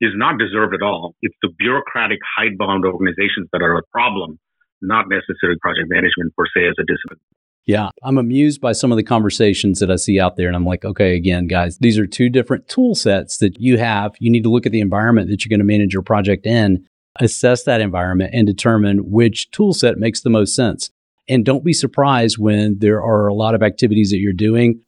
is 0.00 0.16
not 0.16 0.40
deserved 0.40 0.72
at 0.72 0.80
all. 0.80 1.12
It's 1.20 1.36
the 1.44 1.52
bureaucratic 1.60 2.24
hidebound 2.24 2.88
organizations 2.88 3.52
that 3.52 3.60
are 3.60 3.76
a 3.76 3.84
problem, 3.92 4.40
not 4.80 5.12
necessarily 5.12 5.60
project 5.60 5.92
management 5.92 6.32
per 6.40 6.48
se 6.56 6.72
as 6.72 6.76
a 6.80 6.88
discipline. 6.88 7.20
Yeah, 7.64 7.90
I'm 8.02 8.18
amused 8.18 8.60
by 8.60 8.72
some 8.72 8.90
of 8.90 8.96
the 8.96 9.04
conversations 9.04 9.78
that 9.78 9.90
I 9.90 9.96
see 9.96 10.18
out 10.18 10.36
there. 10.36 10.48
And 10.48 10.56
I'm 10.56 10.66
like, 10.66 10.84
okay, 10.84 11.14
again, 11.14 11.46
guys, 11.46 11.78
these 11.78 11.96
are 11.96 12.06
two 12.06 12.28
different 12.28 12.68
tool 12.68 12.94
sets 12.94 13.38
that 13.38 13.60
you 13.60 13.78
have. 13.78 14.14
You 14.18 14.30
need 14.30 14.42
to 14.42 14.50
look 14.50 14.66
at 14.66 14.72
the 14.72 14.80
environment 14.80 15.28
that 15.28 15.44
you're 15.44 15.50
going 15.50 15.64
to 15.64 15.72
manage 15.72 15.92
your 15.92 16.02
project 16.02 16.44
in, 16.44 16.84
assess 17.20 17.62
that 17.64 17.80
environment, 17.80 18.30
and 18.34 18.46
determine 18.46 19.10
which 19.10 19.50
tool 19.52 19.74
set 19.74 19.98
makes 19.98 20.22
the 20.22 20.30
most 20.30 20.56
sense. 20.56 20.90
And 21.28 21.44
don't 21.44 21.64
be 21.64 21.72
surprised 21.72 22.36
when 22.36 22.78
there 22.80 23.00
are 23.00 23.28
a 23.28 23.34
lot 23.34 23.54
of 23.54 23.62
activities 23.62 24.10
that 24.10 24.18
you're 24.18 24.32
doing 24.32 24.80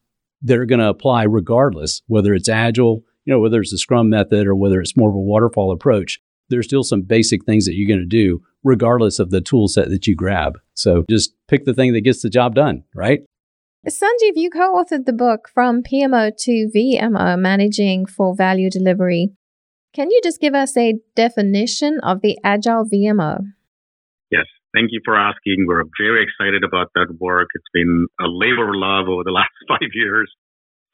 that 0.43 0.59
are 0.59 0.67
going 0.67 0.81
to 0.81 0.89
apply 0.89 1.23
regardless, 1.23 2.03
whether 2.09 2.35
it's 2.35 2.49
agile, 2.49 3.03
you 3.25 3.33
know, 3.33 3.39
whether 3.39 3.61
it's 3.61 3.73
a 3.73 3.79
scrum 3.79 4.11
method 4.11 4.49
or 4.49 4.57
whether 4.57 4.81
it's 4.81 4.97
more 4.97 5.11
of 5.11 5.15
a 5.15 5.19
waterfall 5.19 5.71
approach. 5.71 6.21
There's 6.49 6.67
still 6.67 6.83
some 6.83 7.03
basic 7.03 7.45
things 7.45 7.67
that 7.67 7.75
you're 7.75 7.89
going 7.89 8.01
to 8.01 8.05
do 8.05 8.43
regardless 8.65 9.19
of 9.19 9.31
the 9.31 9.41
tool 9.41 9.69
set 9.69 9.91
that 9.91 10.07
you 10.07 10.17
grab. 10.17 10.59
So 10.75 11.05
just 11.09 11.35
pick 11.47 11.65
the 11.65 11.75
thing 11.75 11.93
that 11.93 12.01
gets 12.01 12.23
the 12.23 12.31
job 12.31 12.55
done, 12.55 12.85
right? 12.95 13.21
Sanjiv, 13.87 14.33
you 14.35 14.49
co 14.49 14.83
authored 14.83 15.05
the 15.05 15.13
book 15.13 15.49
From 15.53 15.83
PMO 15.83 16.35
to 16.35 16.71
VMO 16.75 17.39
Managing 17.39 18.07
for 18.07 18.35
Value 18.35 18.71
Delivery. 18.71 19.33
Can 19.93 20.11
you 20.11 20.21
just 20.25 20.41
give 20.41 20.55
us 20.55 20.77
a 20.77 20.95
definition 21.15 22.01
of 22.03 22.23
the 22.23 22.39
Agile 22.43 22.89
VMO? 22.89 23.45
Yes, 24.31 24.47
thank 24.75 24.89
you 24.91 25.01
for 25.05 25.15
asking. 25.15 25.67
We're 25.69 25.85
very 26.01 26.25
excited 26.25 26.65
about 26.65 26.89
that 26.95 27.15
work. 27.21 27.49
It's 27.55 27.71
been 27.75 28.07
a 28.19 28.27
labor 28.27 28.71
of 28.71 28.75
love 28.75 29.07
over 29.07 29.23
the 29.23 29.31
last 29.37 29.53
five 29.69 29.93
years. 29.93 30.33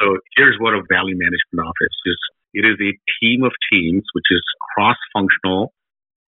So 0.02 0.18
here's 0.36 0.56
what 0.58 0.74
a 0.74 0.82
value 0.90 1.16
management 1.16 1.62
office 1.62 1.96
is. 2.04 2.18
It 2.52 2.66
is 2.66 2.76
a 2.82 2.92
team 3.22 3.44
of 3.44 3.52
teams, 3.70 4.02
which 4.12 4.26
is 4.30 4.42
cross-functional, 4.74 5.72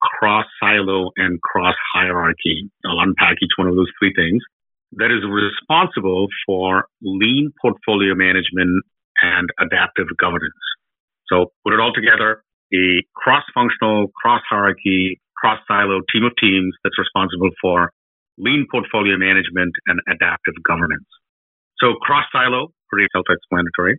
cross 0.02 0.46
silo 0.60 1.10
and 1.16 1.40
cross 1.40 1.76
hierarchy. 1.94 2.68
I'll 2.84 3.00
unpack 3.00 3.36
each 3.42 3.54
one 3.56 3.68
of 3.68 3.76
those 3.76 3.90
three 3.98 4.12
things 4.14 4.42
that 4.98 5.10
is 5.10 5.24
responsible 5.24 6.26
for 6.44 6.86
lean 7.00 7.50
portfolio 7.62 8.14
management 8.14 8.84
and 9.22 9.48
adaptive 9.58 10.06
governance. 10.20 10.52
So 11.28 11.52
put 11.64 11.72
it 11.72 11.80
all 11.80 11.92
together, 11.94 12.42
a 12.74 13.02
cross 13.14 13.44
functional, 13.54 14.08
cross 14.20 14.42
hierarchy, 14.50 15.20
cross 15.36 15.60
silo 15.66 16.00
team 16.12 16.24
of 16.24 16.32
teams 16.38 16.74
that's 16.84 16.98
responsible 16.98 17.50
for 17.60 17.92
lean 18.36 18.66
portfolio 18.70 19.16
management 19.16 19.72
and 19.86 20.00
adaptive 20.08 20.54
governance. 20.66 21.08
So 21.78 21.94
cross 22.02 22.24
silo, 22.32 22.68
pretty 22.90 23.08
self-explanatory 23.14 23.98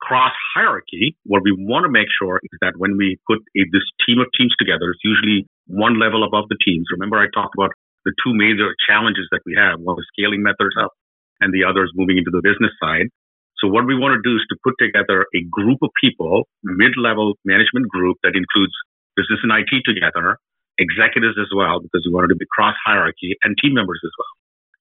cross 0.00 0.32
hierarchy, 0.54 1.16
what 1.24 1.42
we 1.42 1.52
want 1.52 1.84
to 1.84 1.92
make 1.92 2.08
sure 2.18 2.40
is 2.42 2.58
that 2.60 2.78
when 2.78 2.96
we 2.96 3.18
put 3.26 3.38
a, 3.56 3.62
this 3.72 3.86
team 4.06 4.20
of 4.20 4.26
teams 4.36 4.54
together, 4.58 4.90
it's 4.90 5.04
usually 5.04 5.46
one 5.66 5.98
level 5.98 6.24
above 6.24 6.48
the 6.48 6.58
teams. 6.64 6.86
Remember, 6.92 7.18
I 7.18 7.26
talked 7.34 7.54
about 7.54 7.72
the 8.04 8.14
two 8.24 8.32
major 8.32 8.72
challenges 8.86 9.26
that 9.30 9.42
we 9.44 9.58
have. 9.58 9.80
One 9.80 9.98
is 9.98 10.06
scaling 10.14 10.42
methods 10.42 10.74
up, 10.78 10.94
and 11.40 11.52
the 11.52 11.66
other 11.66 11.84
is 11.84 11.92
moving 11.94 12.18
into 12.18 12.30
the 12.30 12.40
business 12.42 12.72
side. 12.80 13.10
So 13.58 13.66
what 13.66 13.86
we 13.86 13.98
want 13.98 14.14
to 14.14 14.22
do 14.22 14.38
is 14.38 14.44
to 14.54 14.56
put 14.62 14.78
together 14.78 15.26
a 15.34 15.42
group 15.50 15.82
of 15.82 15.90
people, 15.98 16.46
mid-level 16.62 17.34
management 17.44 17.90
group 17.90 18.16
that 18.22 18.38
includes 18.38 18.72
business 19.18 19.42
and 19.42 19.50
IT 19.50 19.82
together, 19.82 20.38
executives 20.78 21.34
as 21.42 21.50
well, 21.50 21.82
because 21.82 22.06
we 22.06 22.14
wanted 22.14 22.30
to 22.30 22.38
be 22.38 22.46
cross 22.54 22.78
hierarchy 22.86 23.34
and 23.42 23.58
team 23.58 23.74
members 23.74 23.98
as 24.06 24.14
well. 24.14 24.34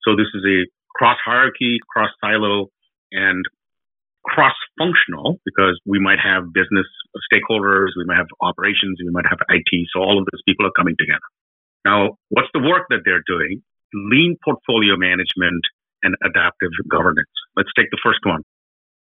So 0.06 0.10
this 0.13 0.30
is 0.38 0.45
a 0.45 0.69
cross 0.93 1.17
hierarchy, 1.25 1.82
cross 1.89 2.13
silo, 2.21 2.69
and 3.12 3.41
cross 4.25 4.56
functional 4.77 5.39
because 5.45 5.80
we 5.86 5.99
might 5.99 6.19
have 6.19 6.53
business 6.53 6.86
stakeholders, 7.32 7.95
we 7.97 8.06
might 8.06 8.17
have 8.17 8.27
operations, 8.41 8.99
we 9.03 9.12
might 9.12 9.25
have 9.30 9.39
IT. 9.49 9.71
So 9.93 10.01
all 10.01 10.19
of 10.19 10.25
those 10.32 10.41
people 10.45 10.65
are 10.65 10.75
coming 10.75 10.95
together. 10.99 11.27
Now, 11.86 12.17
what's 12.30 12.49
the 12.53 12.60
work 12.60 12.88
that 12.89 13.01
they're 13.06 13.23
doing? 13.25 13.63
Lean 13.93 14.36
portfolio 14.43 14.97
management 14.97 15.63
and 16.03 16.15
adaptive 16.23 16.71
governance. 16.89 17.32
Let's 17.56 17.71
take 17.77 17.88
the 17.91 18.01
first 18.03 18.19
one. 18.23 18.41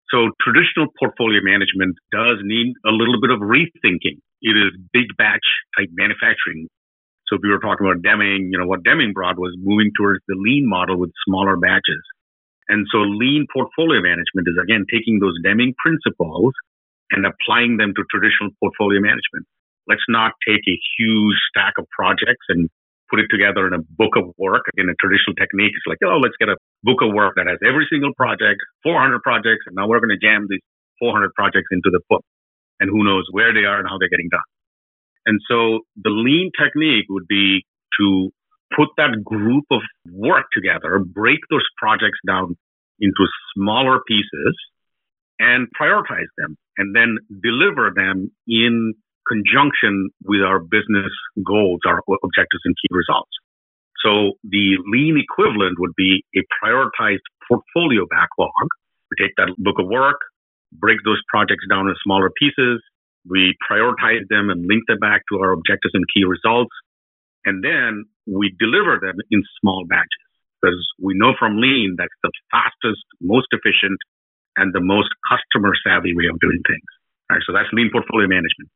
So 0.10 0.32
traditional 0.40 0.88
portfolio 1.00 1.42
management 1.44 1.98
does 2.12 2.40
need 2.44 2.74
a 2.86 2.92
little 2.92 3.20
bit 3.20 3.32
of 3.32 3.40
rethinking. 3.40 4.24
It 4.42 4.56
is 4.56 4.72
big 4.94 5.12
batch 5.18 5.44
type 5.76 5.90
manufacturing. 5.92 6.70
So 7.28 7.36
if 7.36 7.42
we 7.44 7.50
were 7.50 7.60
talking 7.60 7.86
about 7.86 8.02
Deming, 8.02 8.50
you 8.52 8.58
know, 8.58 8.68
what 8.68 8.84
Deming 8.84 9.12
brought 9.12 9.38
was 9.38 9.52
moving 9.60 9.92
towards 9.98 10.24
the 10.28 10.36
lean 10.40 10.64
model 10.64 10.98
with 10.98 11.12
smaller 11.28 11.58
batches. 11.58 12.00
And 12.70 12.86
so 12.92 13.00
lean 13.00 13.48
portfolio 13.52 14.02
management 14.02 14.48
is 14.48 14.60
again 14.62 14.86
taking 14.92 15.20
those 15.20 15.36
Deming 15.44 15.74
principles 15.80 16.54
and 17.12 17.26
applying 17.26 17.78
them 17.78 17.94
to 17.96 18.04
traditional 18.12 18.52
portfolio 18.60 19.00
management. 19.00 19.48
Let's 19.88 20.04
not 20.10 20.34
take 20.44 20.60
a 20.68 20.78
huge 21.00 21.40
stack 21.48 21.80
of 21.80 21.88
projects 21.96 22.44
and 22.50 22.68
put 23.10 23.20
it 23.20 23.32
together 23.32 23.68
in 23.68 23.74
a 23.74 23.80
book 23.96 24.20
of 24.20 24.36
work. 24.38 24.68
In 24.76 24.90
a 24.92 24.96
traditional 25.00 25.36
technique, 25.40 25.72
it's 25.72 25.88
like, 25.88 26.04
oh, 26.04 26.20
let's 26.20 26.36
get 26.36 26.50
a 26.50 26.60
book 26.84 27.00
of 27.00 27.16
work 27.16 27.40
that 27.40 27.48
has 27.48 27.60
every 27.64 27.88
single 27.90 28.12
project, 28.20 28.60
400 28.84 29.24
projects, 29.24 29.64
and 29.66 29.76
now 29.80 29.88
we're 29.88 30.04
going 30.04 30.12
to 30.12 30.20
jam 30.20 30.48
these 30.50 30.64
400 31.00 31.32
projects 31.34 31.72
into 31.72 31.88
the 31.88 32.02
book. 32.10 32.24
And 32.80 32.92
who 32.92 33.04
knows 33.04 33.26
where 33.32 33.54
they 33.56 33.64
are 33.64 33.80
and 33.80 33.88
how 33.88 33.98
they're 33.98 34.12
getting 34.12 34.30
done. 34.30 34.46
And 35.26 35.40
so 35.48 35.88
the 35.96 36.12
lean 36.12 36.52
technique 36.54 37.06
would 37.10 37.28
be 37.28 37.66
to 38.00 38.30
put 38.76 38.90
that 38.98 39.24
group 39.24 39.66
of 39.72 39.82
work 40.12 40.46
together, 40.54 41.00
break 41.00 41.40
those 41.50 41.66
projects 41.78 42.20
down 42.26 42.56
into 43.00 43.28
smaller 43.56 44.00
pieces 44.08 44.56
and 45.40 45.68
prioritize 45.80 46.30
them 46.38 46.58
and 46.78 46.96
then 46.96 47.18
deliver 47.44 47.92
them 47.96 48.32
in 48.48 48.94
conjunction 49.28 50.10
with 50.24 50.42
our 50.42 50.60
business 50.60 51.12
goals, 51.46 51.82
our 51.86 52.02
objectives 52.24 52.64
and 52.66 52.76
key 52.76 52.92
results. 52.92 53.32
So 54.04 54.34
the 54.44 54.78
lean 54.88 55.18
equivalent 55.18 55.80
would 55.80 55.94
be 55.96 56.24
a 56.36 56.42
prioritized 56.64 57.26
portfolio 57.48 58.06
backlog. 58.10 58.52
We 59.12 59.26
take 59.26 59.36
that 59.38 59.54
book 59.58 59.80
of 59.80 59.88
work, 59.88 60.20
break 60.72 61.00
those 61.04 61.22
projects 61.30 61.66
down 61.70 61.88
in 61.88 61.96
smaller 62.04 62.30
pieces. 62.40 62.82
We 63.28 63.56
prioritize 63.70 64.28
them 64.30 64.50
and 64.50 64.66
link 64.68 64.84
them 64.88 65.00
back 65.00 65.24
to 65.32 65.40
our 65.40 65.52
objectives 65.52 65.94
and 65.94 66.06
key 66.14 66.24
results. 66.24 66.72
And 67.46 67.64
then 67.64 68.06
we 68.28 68.54
deliver 68.60 69.00
them 69.00 69.16
in 69.32 69.42
small 69.60 69.88
batches 69.88 70.28
because 70.60 70.80
we 71.00 71.16
know 71.16 71.34
from 71.40 71.58
lean 71.58 71.96
that's 71.98 72.14
the 72.24 72.32
fastest, 72.52 73.04
most 73.22 73.48
efficient, 73.52 73.98
and 74.58 74.74
the 74.74 74.84
most 74.84 75.10
customer 75.24 75.74
savvy 75.86 76.14
way 76.14 76.28
of 76.28 76.40
doing 76.40 76.62
things. 76.68 76.90
Right, 77.32 77.44
so 77.46 77.54
that's 77.54 77.72
lean 77.74 77.90
portfolio 77.92 78.28
management. 78.28 78.72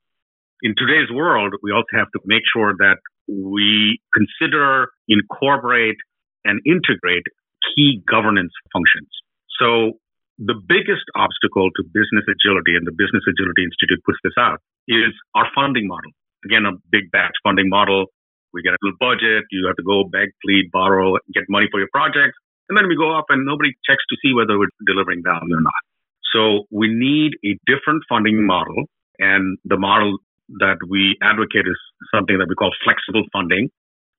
In 0.61 0.75
today's 0.77 1.09
world, 1.09 1.55
we 1.63 1.71
also 1.71 1.89
have 1.97 2.11
to 2.13 2.19
make 2.25 2.43
sure 2.53 2.75
that 2.77 3.01
we 3.27 3.99
consider, 4.13 4.91
incorporate, 5.07 5.97
and 6.45 6.61
integrate 6.67 7.25
key 7.73 8.03
governance 8.05 8.53
functions. 8.73 9.09
So 9.57 9.97
the 10.37 10.57
biggest 10.57 11.05
obstacle 11.15 11.69
to 11.69 11.81
business 11.93 12.25
agility, 12.29 12.77
and 12.77 12.85
the 12.85 12.93
Business 12.93 13.23
Agility 13.25 13.65
Institute 13.65 14.01
puts 14.05 14.19
this 14.23 14.37
out, 14.37 14.59
is 14.87 15.13
our 15.33 15.47
funding 15.53 15.87
model. 15.87 16.11
Again, 16.45 16.65
a 16.65 16.77
big 16.91 17.09
batch 17.11 17.33
funding 17.43 17.69
model 17.69 18.09
we 18.53 18.61
get 18.61 18.73
a 18.73 18.79
little 18.81 18.97
budget. 18.99 19.45
You 19.51 19.67
have 19.67 19.75
to 19.77 19.83
go 19.83 20.03
beg, 20.05 20.29
plead, 20.43 20.71
borrow, 20.71 21.15
get 21.33 21.43
money 21.49 21.67
for 21.71 21.79
your 21.79 21.89
project. 21.91 22.35
And 22.69 22.77
then 22.77 22.87
we 22.87 22.95
go 22.95 23.11
off 23.11 23.25
and 23.29 23.45
nobody 23.45 23.71
checks 23.83 24.03
to 24.09 24.15
see 24.23 24.33
whether 24.33 24.57
we're 24.57 24.71
delivering 24.87 25.23
value 25.23 25.55
or 25.55 25.61
not. 25.61 25.83
So 26.31 26.67
we 26.71 26.87
need 26.87 27.35
a 27.43 27.59
different 27.67 28.03
funding 28.07 28.45
model. 28.45 28.87
And 29.19 29.57
the 29.65 29.77
model 29.77 30.17
that 30.59 30.77
we 30.87 31.17
advocate 31.21 31.67
is 31.67 31.79
something 32.13 32.37
that 32.39 32.47
we 32.47 32.55
call 32.55 32.71
flexible 32.83 33.23
funding 33.31 33.69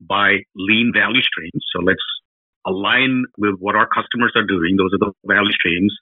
by 0.01 0.45
lean 0.57 0.93
value 0.95 1.23
streams. 1.23 1.65
So 1.73 1.81
let's 1.81 2.05
align 2.67 3.25
with 3.39 3.57
what 3.59 3.75
our 3.75 3.89
customers 3.89 4.33
are 4.37 4.47
doing. 4.47 4.77
Those 4.77 4.93
are 4.95 5.01
the 5.01 5.13
value 5.27 5.53
streams. 5.53 5.95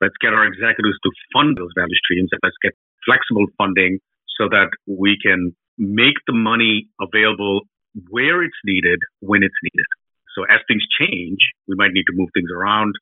Let's 0.00 0.16
get 0.20 0.34
our 0.34 0.44
executives 0.44 0.98
to 1.02 1.10
fund 1.32 1.56
those 1.56 1.70
value 1.78 1.96
streams 2.02 2.30
and 2.32 2.40
let's 2.42 2.58
get 2.62 2.74
flexible 3.06 3.46
funding 3.56 3.98
so 4.38 4.48
that 4.48 4.70
we 4.86 5.16
can 5.22 5.54
make 5.78 6.18
the 6.26 6.34
money 6.34 6.88
available 7.00 7.62
where 8.08 8.42
it's 8.42 8.56
needed, 8.64 8.98
when 9.20 9.42
it's 9.42 9.60
needed. 9.62 9.86
So 10.34 10.44
as 10.48 10.60
things 10.66 10.82
change, 10.98 11.38
we 11.68 11.76
might 11.76 11.92
need 11.92 12.04
to 12.08 12.14
move 12.16 12.28
things 12.34 12.48
around. 12.54 12.94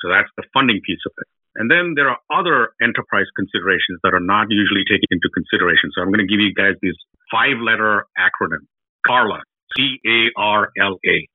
So 0.00 0.08
that's 0.08 0.28
the 0.36 0.44
funding 0.52 0.80
piece 0.84 1.02
of 1.06 1.12
it. 1.18 1.28
And 1.56 1.70
then 1.70 1.94
there 1.96 2.08
are 2.08 2.18
other 2.32 2.72
enterprise 2.80 3.26
considerations 3.36 3.98
that 4.02 4.14
are 4.14 4.22
not 4.22 4.46
usually 4.48 4.84
taken 4.88 5.08
into 5.10 5.28
consideration. 5.34 5.90
So 5.92 6.00
I'm 6.00 6.08
going 6.08 6.24
to 6.24 6.30
give 6.30 6.40
you 6.40 6.54
guys 6.54 6.74
this 6.80 6.96
five 7.30 7.58
letter 7.60 8.06
acronym, 8.16 8.64
CARLA, 9.06 9.42
C-A-R-L-A. 9.76 11.28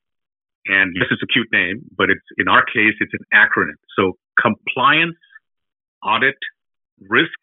And 0.68 0.96
yes, 0.96 1.08
it's 1.12 1.22
a 1.22 1.28
cute 1.28 1.50
name, 1.52 1.86
but 1.96 2.10
it's, 2.10 2.26
in 2.38 2.48
our 2.48 2.66
case, 2.66 2.96
it's 3.00 3.14
an 3.14 3.26
acronym. 3.34 3.78
So 3.96 4.18
compliance, 4.42 5.20
audit, 6.02 6.40
risk, 7.08 7.38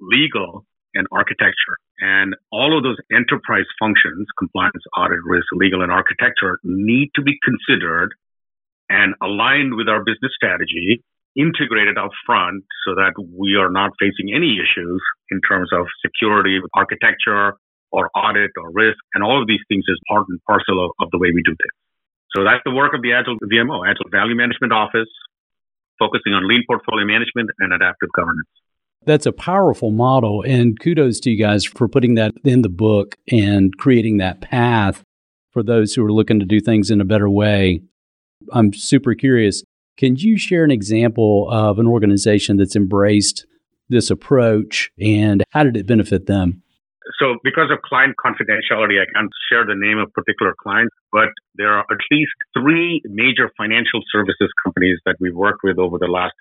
legal, 0.00 0.66
and 0.94 1.06
architecture. 1.12 1.78
And 2.00 2.36
all 2.52 2.76
of 2.76 2.84
those 2.84 2.98
enterprise 3.10 3.66
functions, 3.78 4.26
compliance, 4.38 4.82
audit, 4.96 5.18
risk, 5.24 5.46
legal, 5.52 5.82
and 5.82 5.90
architecture 5.90 6.60
need 6.62 7.10
to 7.16 7.22
be 7.22 7.34
considered 7.42 8.14
and 8.88 9.14
aligned 9.22 9.74
with 9.74 9.88
our 9.88 10.04
business 10.04 10.32
strategy 10.34 11.02
integrated 11.36 11.98
up 11.98 12.10
front 12.26 12.64
so 12.86 12.94
that 12.94 13.14
we 13.18 13.54
are 13.54 13.70
not 13.70 13.92
facing 13.98 14.34
any 14.34 14.58
issues 14.58 15.02
in 15.30 15.40
terms 15.46 15.70
of 15.72 15.86
security, 16.02 16.58
architecture, 16.74 17.54
or 17.90 18.10
audit 18.14 18.50
or 18.58 18.70
risk. 18.70 18.98
And 19.14 19.22
all 19.22 19.40
of 19.40 19.46
these 19.46 19.62
things 19.68 19.84
is 19.88 19.98
part 20.08 20.26
and 20.28 20.40
parcel 20.44 20.84
of, 20.84 20.90
of 21.00 21.10
the 21.10 21.18
way 21.18 21.30
we 21.34 21.42
do 21.42 21.52
things. 21.52 21.76
So 22.36 22.44
that's 22.44 22.62
the 22.64 22.74
work 22.74 22.92
of 22.92 23.02
the 23.02 23.12
Agile 23.14 23.38
VMO, 23.40 23.88
Agile 23.88 24.10
Value 24.10 24.36
Management 24.36 24.72
Office, 24.72 25.08
focusing 25.98 26.34
on 26.34 26.46
lean 26.46 26.64
portfolio 26.66 27.06
management 27.06 27.50
and 27.58 27.72
adaptive 27.72 28.10
governance. 28.14 28.48
That's 29.06 29.26
a 29.26 29.32
powerful 29.32 29.90
model. 29.90 30.42
And 30.46 30.78
kudos 30.78 31.20
to 31.20 31.30
you 31.30 31.38
guys 31.38 31.64
for 31.64 31.88
putting 31.88 32.14
that 32.14 32.32
in 32.44 32.62
the 32.62 32.68
book 32.68 33.16
and 33.30 33.76
creating 33.78 34.18
that 34.18 34.40
path 34.40 35.02
for 35.52 35.62
those 35.62 35.94
who 35.94 36.04
are 36.04 36.12
looking 36.12 36.40
to 36.40 36.46
do 36.46 36.60
things 36.60 36.90
in 36.90 37.00
a 37.00 37.04
better 37.04 37.30
way. 37.30 37.80
I'm 38.52 38.72
super 38.72 39.14
curious. 39.14 39.62
Can 39.96 40.16
you 40.16 40.36
share 40.36 40.62
an 40.62 40.70
example 40.70 41.48
of 41.50 41.78
an 41.78 41.86
organization 41.86 42.56
that's 42.56 42.76
embraced 42.76 43.46
this 43.88 44.10
approach 44.10 44.90
and 45.00 45.42
how 45.50 45.64
did 45.64 45.76
it 45.76 45.86
benefit 45.86 46.26
them? 46.26 46.62
So, 47.18 47.36
because 47.42 47.70
of 47.72 47.80
client 47.82 48.14
confidentiality, 48.22 49.00
I 49.00 49.06
can't 49.14 49.30
share 49.50 49.64
the 49.64 49.74
name 49.74 49.98
of 49.98 50.12
particular 50.12 50.54
clients, 50.62 50.94
but 51.10 51.30
there 51.54 51.72
are 51.72 51.84
at 51.90 51.98
least 52.10 52.32
three 52.52 53.00
major 53.06 53.50
financial 53.56 54.00
services 54.12 54.50
companies 54.62 54.98
that 55.06 55.16
we've 55.18 55.34
worked 55.34 55.60
with 55.64 55.78
over 55.78 55.96
the 55.98 56.06
last 56.06 56.34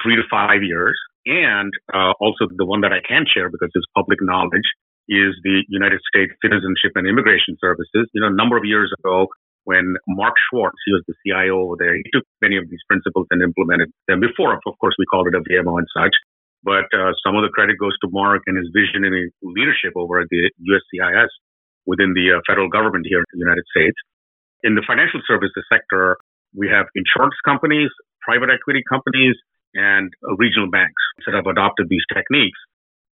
three 0.00 0.16
to 0.16 0.22
five 0.30 0.62
years. 0.62 0.96
And 1.26 1.70
uh, 1.92 2.12
also 2.18 2.48
the 2.50 2.66
one 2.66 2.80
that 2.82 2.92
I 2.92 3.00
can 3.06 3.24
share 3.28 3.50
because 3.50 3.70
it's 3.74 3.86
public 3.94 4.18
knowledge 4.22 4.66
is 5.08 5.34
the 5.42 5.62
United 5.68 6.00
States 6.08 6.32
Citizenship 6.42 6.94
and 6.94 7.06
Immigration 7.06 7.56
Services. 7.60 8.08
You 8.14 8.22
know, 8.22 8.30
a 8.30 8.34
number 8.34 8.56
of 8.56 8.64
years 8.64 8.90
ago, 8.98 9.28
when 9.64 9.94
Mark 10.08 10.34
Schwartz, 10.50 10.78
he 10.86 10.92
was 10.92 11.02
the 11.06 11.14
CIO 11.22 11.62
over 11.62 11.76
there, 11.78 11.94
he 11.94 12.02
took 12.12 12.24
many 12.40 12.58
of 12.58 12.66
these 12.70 12.82
principles 12.88 13.26
and 13.30 13.42
implemented 13.42 13.90
them 14.08 14.18
before. 14.18 14.54
Of 14.54 14.74
course, 14.80 14.94
we 14.98 15.06
called 15.06 15.28
it 15.28 15.34
a 15.38 15.42
VMO 15.42 15.78
and 15.78 15.86
such. 15.94 16.14
But 16.62 16.86
uh, 16.94 17.14
some 17.26 17.34
of 17.34 17.42
the 17.42 17.50
credit 17.50 17.78
goes 17.78 17.94
to 18.02 18.08
Mark 18.10 18.42
and 18.46 18.56
his 18.56 18.70
visionary 18.70 19.30
leadership 19.42 19.94
over 19.96 20.20
at 20.20 20.28
the 20.30 20.50
USCIS 20.62 21.30
within 21.86 22.14
the 22.14 22.38
uh, 22.38 22.40
federal 22.46 22.68
government 22.70 23.06
here 23.08 23.18
in 23.18 23.26
the 23.34 23.42
United 23.42 23.66
States. 23.70 23.98
In 24.62 24.74
the 24.74 24.82
financial 24.86 25.20
services 25.26 25.66
sector, 25.66 26.18
we 26.54 26.68
have 26.70 26.86
insurance 26.94 27.34
companies, 27.44 27.90
private 28.22 28.50
equity 28.50 28.82
companies, 28.86 29.34
and 29.74 30.12
regional 30.38 30.70
banks 30.70 31.02
that 31.26 31.34
have 31.34 31.46
adopted 31.46 31.88
these 31.88 32.04
techniques 32.12 32.58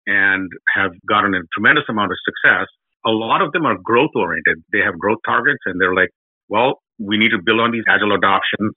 and 0.07 0.51
have 0.75 0.92
gotten 1.09 1.35
a 1.35 1.40
tremendous 1.53 1.85
amount 1.88 2.12
of 2.12 2.18
success. 2.25 2.66
A 3.07 3.11
lot 3.11 3.42
of 3.42 3.53
them 3.53 3.66
are 3.66 3.77
growth 3.77 4.11
oriented. 4.14 4.64
They 4.73 4.81
have 4.81 4.99
growth 4.99 5.18
targets 5.25 5.61
and 5.66 5.81
they're 5.81 5.94
like, 5.94 6.11
well, 6.49 6.81
we 6.99 7.18
need 7.18 7.31
to 7.31 7.38
build 7.44 7.61
on 7.61 7.71
these 7.71 7.85
agile 7.88 8.14
adoptions. 8.14 8.75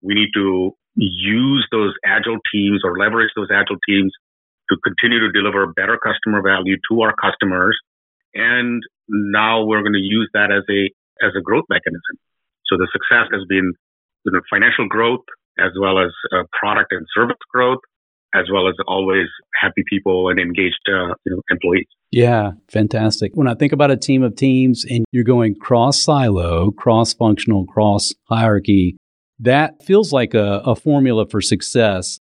We 0.00 0.14
need 0.14 0.30
to 0.34 0.72
use 0.94 1.66
those 1.70 1.92
agile 2.06 2.38
teams 2.52 2.82
or 2.84 2.96
leverage 2.96 3.30
those 3.36 3.48
agile 3.52 3.78
teams 3.86 4.12
to 4.70 4.76
continue 4.84 5.20
to 5.20 5.32
deliver 5.32 5.66
better 5.74 5.98
customer 5.98 6.42
value 6.42 6.76
to 6.90 7.02
our 7.02 7.14
customers. 7.14 7.76
And 8.34 8.82
now 9.08 9.64
we're 9.64 9.82
going 9.82 9.98
to 9.98 10.04
use 10.04 10.30
that 10.34 10.52
as 10.52 10.62
a, 10.70 10.90
as 11.24 11.32
a 11.36 11.42
growth 11.42 11.64
mechanism. 11.68 12.16
So 12.66 12.76
the 12.76 12.88
success 12.92 13.28
has 13.32 13.42
been 13.48 13.72
you 14.24 14.32
know, 14.32 14.40
financial 14.50 14.86
growth 14.86 15.24
as 15.58 15.72
well 15.80 15.98
as 15.98 16.10
uh, 16.32 16.44
product 16.58 16.92
and 16.92 17.06
service 17.14 17.36
growth, 17.52 17.80
as 18.34 18.44
well 18.52 18.68
as 18.68 18.74
always 18.86 19.26
happy 19.60 19.82
people 19.88 20.28
and 20.28 20.38
engaged 20.38 20.80
uh, 20.88 21.14
you 21.24 21.34
know, 21.34 21.42
employees. 21.50 21.86
Yeah, 22.10 22.52
fantastic. 22.68 23.32
When 23.34 23.48
I 23.48 23.54
think 23.54 23.72
about 23.72 23.90
a 23.90 23.96
team 23.96 24.22
of 24.22 24.36
teams 24.36 24.84
and 24.88 25.04
you're 25.12 25.24
going 25.24 25.54
cross 25.54 26.00
silo, 26.00 26.70
cross 26.70 27.12
functional, 27.12 27.66
cross 27.66 28.12
hierarchy, 28.28 28.96
that 29.38 29.82
feels 29.84 30.12
like 30.12 30.34
a, 30.34 30.62
a 30.64 30.74
formula 30.74 31.26
for 31.28 31.40
success. 31.40 32.18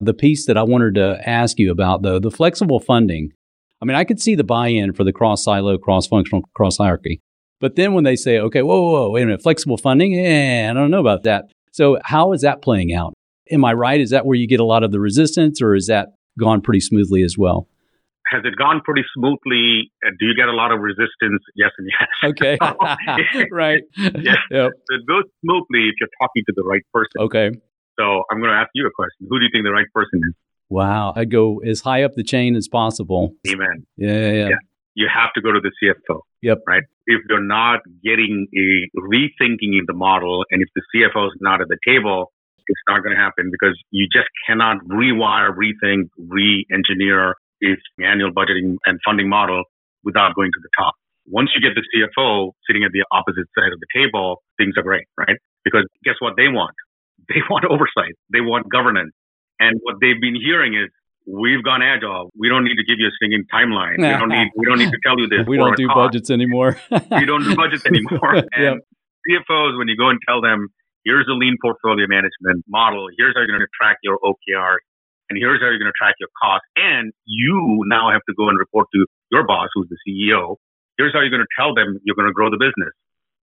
The 0.00 0.14
piece 0.14 0.46
that 0.46 0.56
I 0.56 0.62
wanted 0.62 0.94
to 0.94 1.20
ask 1.28 1.58
you 1.58 1.70
about, 1.70 2.02
though, 2.02 2.18
the 2.18 2.30
flexible 2.30 2.80
funding. 2.80 3.32
I 3.82 3.86
mean, 3.86 3.96
I 3.96 4.04
could 4.04 4.20
see 4.20 4.34
the 4.34 4.44
buy 4.44 4.68
in 4.68 4.92
for 4.92 5.04
the 5.04 5.12
cross 5.12 5.44
silo, 5.44 5.78
cross 5.78 6.06
functional, 6.06 6.42
cross 6.54 6.78
hierarchy. 6.78 7.20
But 7.60 7.76
then 7.76 7.92
when 7.92 8.04
they 8.04 8.16
say, 8.16 8.38
okay, 8.38 8.62
whoa, 8.62 8.80
whoa, 8.80 8.92
whoa, 8.92 9.10
wait 9.10 9.22
a 9.22 9.26
minute, 9.26 9.42
flexible 9.42 9.76
funding, 9.76 10.18
eh, 10.18 10.68
I 10.68 10.72
don't 10.72 10.90
know 10.90 11.00
about 11.00 11.24
that. 11.24 11.50
So, 11.72 11.98
how 12.04 12.32
is 12.32 12.42
that 12.42 12.62
playing 12.62 12.92
out? 12.92 13.14
Am 13.50 13.64
I 13.64 13.72
right? 13.72 14.00
Is 14.00 14.10
that 14.10 14.26
where 14.26 14.36
you 14.36 14.46
get 14.46 14.60
a 14.60 14.64
lot 14.64 14.82
of 14.82 14.92
the 14.92 15.00
resistance, 15.00 15.60
or 15.60 15.74
is 15.74 15.86
that 15.86 16.08
gone 16.38 16.60
pretty 16.60 16.80
smoothly 16.80 17.22
as 17.22 17.36
well? 17.36 17.68
Has 18.30 18.42
it 18.44 18.54
gone 18.56 18.80
pretty 18.84 19.02
smoothly? 19.16 19.90
Uh, 20.06 20.10
do 20.18 20.26
you 20.26 20.36
get 20.36 20.48
a 20.48 20.52
lot 20.52 20.70
of 20.70 20.80
resistance? 20.80 21.42
Yes 21.56 21.70
and 21.78 21.88
yes. 21.88 22.08
Okay. 22.24 22.58
right. 23.50 23.82
Yeah. 23.96 24.36
Yep. 24.50 24.70
It 24.90 25.06
goes 25.06 25.24
smoothly 25.40 25.88
if 25.88 25.94
you're 26.00 26.08
talking 26.20 26.44
to 26.46 26.52
the 26.54 26.62
right 26.62 26.82
person. 26.92 27.10
Okay. 27.18 27.50
So 27.98 28.22
I'm 28.30 28.38
going 28.38 28.50
to 28.50 28.56
ask 28.56 28.70
you 28.74 28.86
a 28.86 28.90
question. 28.90 29.26
Who 29.28 29.38
do 29.38 29.44
you 29.44 29.50
think 29.52 29.64
the 29.64 29.72
right 29.72 29.86
person 29.92 30.20
is? 30.28 30.34
Wow. 30.68 31.12
I'd 31.16 31.30
go 31.30 31.58
as 31.58 31.80
high 31.80 32.04
up 32.04 32.14
the 32.14 32.22
chain 32.22 32.54
as 32.54 32.68
possible. 32.68 33.34
Amen. 33.48 33.84
Yeah, 33.96 34.12
yeah, 34.12 34.32
yeah. 34.32 34.48
yeah. 34.50 34.56
You 34.94 35.08
have 35.12 35.32
to 35.34 35.40
go 35.40 35.52
to 35.52 35.60
the 35.60 35.70
CFO. 35.82 36.20
Yep. 36.42 36.58
Right. 36.66 36.82
If 37.06 37.22
you're 37.28 37.42
not 37.42 37.80
getting 38.02 38.46
a 38.54 38.88
rethinking 38.98 39.78
in 39.78 39.84
the 39.86 39.94
model 39.94 40.44
and 40.50 40.62
if 40.62 40.68
the 40.74 40.82
CFO 40.94 41.26
is 41.26 41.38
not 41.40 41.60
at 41.60 41.68
the 41.68 41.78
table, 41.86 42.32
it's 42.66 42.80
not 42.88 43.02
going 43.02 43.14
to 43.14 43.20
happen 43.20 43.50
because 43.50 43.78
you 43.90 44.06
just 44.12 44.28
cannot 44.46 44.78
rewire, 44.86 45.50
rethink, 45.54 46.08
re-engineer 46.18 47.34
its 47.60 47.82
annual 48.00 48.30
budgeting 48.30 48.76
and 48.86 48.98
funding 49.04 49.28
model 49.28 49.64
without 50.04 50.34
going 50.34 50.50
to 50.52 50.60
the 50.62 50.70
top. 50.78 50.94
Once 51.26 51.50
you 51.54 51.60
get 51.60 51.76
the 51.76 51.84
CFO 51.92 52.52
sitting 52.66 52.84
at 52.84 52.92
the 52.92 53.04
opposite 53.12 53.46
side 53.58 53.72
of 53.72 53.80
the 53.80 53.86
table, 53.94 54.42
things 54.56 54.74
are 54.76 54.82
great, 54.82 55.04
right? 55.18 55.36
Because 55.64 55.86
guess 56.04 56.14
what 56.20 56.34
they 56.36 56.48
want? 56.48 56.74
They 57.28 57.42
want 57.50 57.64
oversight. 57.66 58.16
They 58.32 58.40
want 58.40 58.70
governance. 58.70 59.12
And 59.60 59.78
what 59.82 59.96
they've 60.00 60.20
been 60.20 60.36
hearing 60.36 60.74
is, 60.74 60.88
we've 61.26 61.62
gone 61.62 61.82
agile. 61.82 62.30
We 62.36 62.48
don't 62.48 62.64
need 62.64 62.76
to 62.76 62.84
give 62.84 62.98
you 62.98 63.08
a 63.08 63.14
stinging 63.16 63.44
timeline. 63.52 63.98
We 63.98 64.08
don't 64.08 64.28
need, 64.28 64.48
we 64.56 64.66
don't 64.66 64.78
need 64.78 64.90
to 64.90 65.00
tell 65.04 65.18
you 65.18 65.28
this. 65.28 65.44
we 65.46 65.56
don't 65.56 65.76
do 65.76 65.86
cost. 65.86 65.96
budgets 65.96 66.30
anymore. 66.30 66.80
we 66.90 67.24
don't 67.24 67.44
do 67.44 67.54
budgets 67.56 67.86
anymore. 67.86 68.34
And 68.52 68.80
yep. 69.28 69.44
CFOs, 69.48 69.76
when 69.78 69.88
you 69.88 69.96
go 69.96 70.08
and 70.08 70.18
tell 70.26 70.40
them, 70.40 70.68
here's 71.04 71.26
a 71.28 71.32
lean 71.32 71.56
portfolio 71.60 72.06
management 72.08 72.64
model, 72.68 73.06
here's 73.18 73.34
how 73.34 73.42
you're 73.42 73.56
going 73.56 73.60
to 73.60 73.74
track 73.76 73.98
your 74.02 74.18
OKRs, 74.18 74.80
and 75.28 75.38
here's 75.38 75.60
how 75.60 75.68
you're 75.68 75.78
going 75.78 75.92
to 75.92 75.98
track 75.98 76.14
your 76.18 76.30
cost, 76.40 76.62
And 76.76 77.12
you 77.26 77.84
now 77.86 78.10
have 78.10 78.22
to 78.28 78.34
go 78.36 78.48
and 78.48 78.58
report 78.58 78.88
to 78.94 79.06
your 79.30 79.46
boss, 79.46 79.68
who's 79.74 79.88
the 79.88 79.98
CEO. 80.06 80.56
Here's 80.98 81.12
how 81.12 81.20
you're 81.20 81.30
going 81.30 81.44
to 81.44 81.54
tell 81.58 81.74
them 81.74 81.98
you're 82.04 82.16
going 82.16 82.28
to 82.28 82.32
grow 82.32 82.50
the 82.50 82.58
business. 82.58 82.92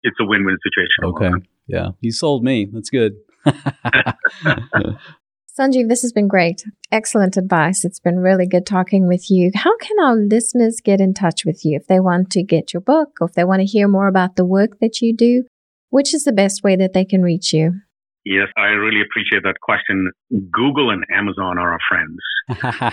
It's 0.03 0.17
a 0.19 0.25
win-win 0.25 0.57
situation. 0.63 1.03
Okay. 1.03 1.31
Yeah. 1.67 1.89
You 1.99 2.11
sold 2.11 2.43
me. 2.43 2.69
That's 2.71 2.89
good. 2.89 3.15
Sanjiv, 5.57 5.87
this 5.87 6.01
has 6.01 6.11
been 6.11 6.27
great. 6.27 6.65
Excellent 6.91 7.37
advice. 7.37 7.85
It's 7.85 8.01
been 8.01 8.17
really 8.17 8.45
good 8.45 8.65
talking 8.65 9.07
with 9.07 9.31
you. 9.31 9.51
How 9.55 9.77
can 9.77 9.97
our 10.01 10.13
listeners 10.13 10.81
get 10.83 10.99
in 10.99 11.13
touch 11.13 11.45
with 11.45 11.63
you 11.63 11.77
if 11.77 11.87
they 11.87 12.01
want 12.01 12.29
to 12.31 12.43
get 12.43 12.73
your 12.73 12.81
book 12.81 13.11
or 13.21 13.27
if 13.27 13.35
they 13.35 13.45
want 13.45 13.61
to 13.61 13.65
hear 13.65 13.87
more 13.87 14.07
about 14.07 14.35
the 14.35 14.45
work 14.45 14.79
that 14.81 14.99
you 14.99 15.15
do? 15.15 15.45
Which 15.91 16.13
is 16.13 16.25
the 16.25 16.33
best 16.33 16.61
way 16.61 16.75
that 16.75 16.91
they 16.91 17.05
can 17.05 17.21
reach 17.21 17.53
you? 17.53 17.71
Yes, 18.25 18.47
I 18.57 18.75
really 18.75 18.99
appreciate 18.99 19.43
that 19.43 19.61
question. 19.61 20.11
Google 20.51 20.89
and 20.89 21.05
Amazon 21.09 21.57
are 21.57 21.71
our 21.71 21.79
friends. 21.87 22.19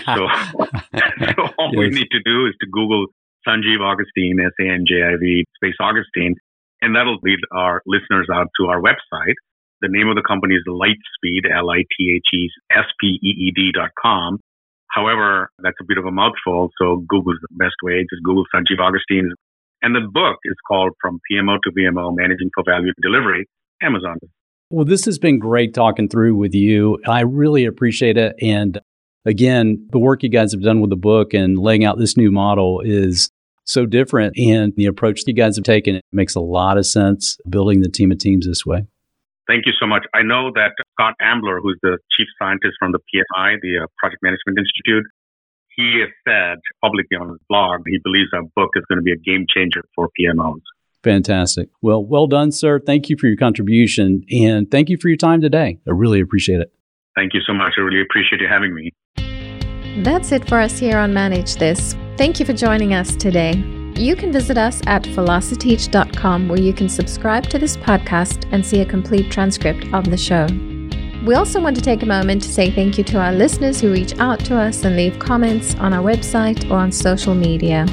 so, 0.05 0.27
so 1.35 1.53
all 1.57 1.71
yes. 1.73 1.79
we 1.79 1.89
need 1.89 2.07
to 2.11 2.21
do 2.23 2.45
is 2.45 2.53
to 2.61 2.67
Google 2.71 3.07
Sanjiv 3.45 3.81
Augustine, 3.81 4.39
S 4.39 4.53
A 4.61 4.71
N 4.71 4.85
J 4.87 5.03
I 5.03 5.17
V 5.19 5.43
space 5.57 5.75
Augustine, 5.81 6.35
and 6.81 6.95
that'll 6.95 7.19
lead 7.23 7.39
our 7.51 7.81
listeners 7.85 8.29
out 8.33 8.47
to 8.57 8.67
our 8.67 8.79
website. 8.79 9.35
The 9.83 9.91
name 9.91 10.07
of 10.07 10.15
the 10.15 10.23
company 10.23 10.55
is 10.55 10.63
LitheSpeed, 10.63 11.43
L 11.43 11.69
I 11.69 11.83
T 11.91 12.15
H 12.15 12.29
E 12.33 12.47
S 12.71 12.87
P 13.01 13.19
E 13.19 13.27
E 13.27 13.51
D 13.53 13.71
dot 13.75 13.89
com. 13.99 14.39
However, 14.89 15.49
that's 15.59 15.75
a 15.81 15.83
bit 15.85 15.97
of 15.97 16.05
a 16.05 16.11
mouthful, 16.11 16.69
so 16.79 17.03
Google's 17.05 17.35
the 17.41 17.57
best 17.57 17.75
way. 17.83 17.99
Just 18.09 18.23
Google 18.23 18.45
Sanjiv 18.55 18.79
Augustine. 18.79 19.29
And 19.81 19.93
the 19.93 20.07
book 20.09 20.37
is 20.45 20.55
called 20.65 20.93
From 21.01 21.19
PMO 21.29 21.57
to 21.63 21.71
VMO 21.71 22.15
Managing 22.15 22.49
for 22.55 22.63
Value 22.65 22.93
Delivery, 23.01 23.45
Amazon. 23.81 24.19
Well, 24.69 24.85
this 24.85 25.03
has 25.03 25.19
been 25.19 25.37
great 25.37 25.73
talking 25.73 26.07
through 26.07 26.35
with 26.35 26.53
you. 26.53 26.99
I 27.05 27.21
really 27.21 27.65
appreciate 27.65 28.15
it. 28.15 28.35
And 28.41 28.79
again, 29.25 29.85
the 29.91 29.99
work 29.99 30.23
you 30.23 30.29
guys 30.29 30.53
have 30.53 30.61
done 30.61 30.79
with 30.79 30.91
the 30.91 30.95
book 30.95 31.33
and 31.33 31.59
laying 31.59 31.83
out 31.83 31.99
this 31.99 32.15
new 32.15 32.31
model 32.31 32.81
is 32.85 33.29
so 33.65 33.85
different. 33.85 34.37
And 34.37 34.71
the 34.77 34.85
approach 34.85 35.23
you 35.27 35.33
guys 35.33 35.57
have 35.57 35.65
taken 35.65 35.95
it 35.95 36.05
makes 36.13 36.35
a 36.35 36.39
lot 36.39 36.77
of 36.77 36.85
sense 36.85 37.37
building 37.49 37.81
the 37.81 37.89
team 37.89 38.13
of 38.13 38.19
teams 38.19 38.47
this 38.47 38.65
way. 38.65 38.85
Thank 39.47 39.65
you 39.65 39.73
so 39.77 39.85
much. 39.85 40.05
I 40.13 40.21
know 40.21 40.51
that 40.55 40.71
Scott 40.93 41.15
Ambler, 41.21 41.59
who's 41.59 41.77
the 41.83 41.97
chief 42.15 42.27
scientist 42.39 42.75
from 42.79 42.93
the 42.93 42.99
PMI, 42.99 43.57
the 43.61 43.83
uh, 43.83 43.87
Project 43.99 44.23
Management 44.23 44.57
Institute, 44.57 45.03
he 45.75 46.01
has 46.01 46.09
said 46.27 46.59
publicly 46.81 47.17
on 47.17 47.29
his 47.29 47.39
blog 47.49 47.81
he 47.87 47.99
believes 48.03 48.29
our 48.33 48.43
book 48.55 48.69
is 48.75 48.83
going 48.87 48.97
to 48.97 49.03
be 49.03 49.11
a 49.11 49.17
game 49.17 49.45
changer 49.53 49.83
for 49.95 50.09
PMOs. 50.19 50.61
Fantastic. 51.03 51.69
Well, 51.81 52.03
well 52.03 52.27
done, 52.27 52.51
sir. 52.51 52.79
Thank 52.79 53.09
you 53.09 53.17
for 53.17 53.27
your 53.27 53.35
contribution 53.35 54.23
and 54.31 54.69
thank 54.71 54.89
you 54.89 54.97
for 54.97 55.09
your 55.09 55.17
time 55.17 55.41
today. 55.41 55.79
I 55.87 55.91
really 55.91 56.21
appreciate 56.21 56.61
it. 56.61 56.71
Thank 57.15 57.33
you 57.33 57.41
so 57.45 57.53
much. 57.53 57.73
I 57.77 57.81
really 57.81 58.01
appreciate 58.01 58.41
you 58.41 58.47
having 58.47 58.73
me. 58.73 58.91
That's 60.03 60.31
it 60.31 60.47
for 60.47 60.59
us 60.59 60.79
here 60.79 60.97
on 60.97 61.13
Manage 61.13 61.55
This. 61.57 61.95
Thank 62.17 62.39
you 62.39 62.45
for 62.45 62.53
joining 62.53 62.93
us 62.93 63.15
today. 63.15 63.82
You 63.95 64.15
can 64.15 64.31
visit 64.31 64.57
us 64.57 64.81
at 64.87 65.03
velociteach.com 65.03 66.47
where 66.47 66.59
you 66.59 66.73
can 66.73 66.89
subscribe 66.89 67.47
to 67.49 67.59
this 67.59 67.77
podcast 67.77 68.47
and 68.51 68.65
see 68.65 68.81
a 68.81 68.85
complete 68.85 69.31
transcript 69.31 69.85
of 69.93 70.09
the 70.09 70.17
show. 70.17 70.47
We 71.25 71.35
also 71.35 71.61
want 71.61 71.75
to 71.77 71.81
take 71.81 72.03
a 72.03 72.07
moment 72.07 72.41
to 72.43 72.49
say 72.49 72.71
thank 72.71 72.97
you 72.97 73.03
to 73.05 73.19
our 73.19 73.31
listeners 73.31 73.79
who 73.79 73.93
reach 73.93 74.17
out 74.19 74.39
to 74.45 74.57
us 74.57 74.83
and 74.83 74.95
leave 74.95 75.19
comments 75.19 75.75
on 75.75 75.93
our 75.93 76.03
website 76.03 76.69
or 76.69 76.75
on 76.75 76.91
social 76.91 77.33
media. 77.35 77.85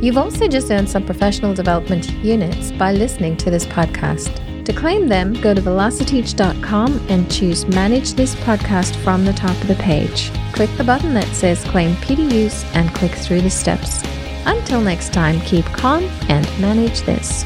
You've 0.00 0.16
also 0.16 0.48
just 0.48 0.70
earned 0.70 0.88
some 0.88 1.04
professional 1.04 1.52
development 1.52 2.08
units 2.24 2.72
by 2.72 2.92
listening 2.92 3.36
to 3.38 3.50
this 3.50 3.66
podcast. 3.66 4.64
To 4.64 4.72
claim 4.72 5.08
them, 5.08 5.34
go 5.34 5.52
to 5.52 5.60
velociteach.com 5.60 7.06
and 7.10 7.30
choose 7.30 7.66
Manage 7.66 8.14
This 8.14 8.34
Podcast 8.36 8.96
from 9.02 9.24
the 9.24 9.32
top 9.32 9.60
of 9.60 9.66
the 9.68 9.74
page. 9.74 10.30
Click 10.52 10.70
the 10.78 10.84
button 10.84 11.12
that 11.14 11.28
says 11.34 11.64
Claim 11.64 11.94
PDUs 11.96 12.64
and 12.74 12.94
click 12.94 13.12
through 13.12 13.42
the 13.42 13.50
steps. 13.50 14.09
Until 14.46 14.80
next 14.80 15.12
time, 15.12 15.40
keep 15.40 15.64
calm 15.66 16.04
and 16.28 16.46
manage 16.60 17.02
this. 17.02 17.44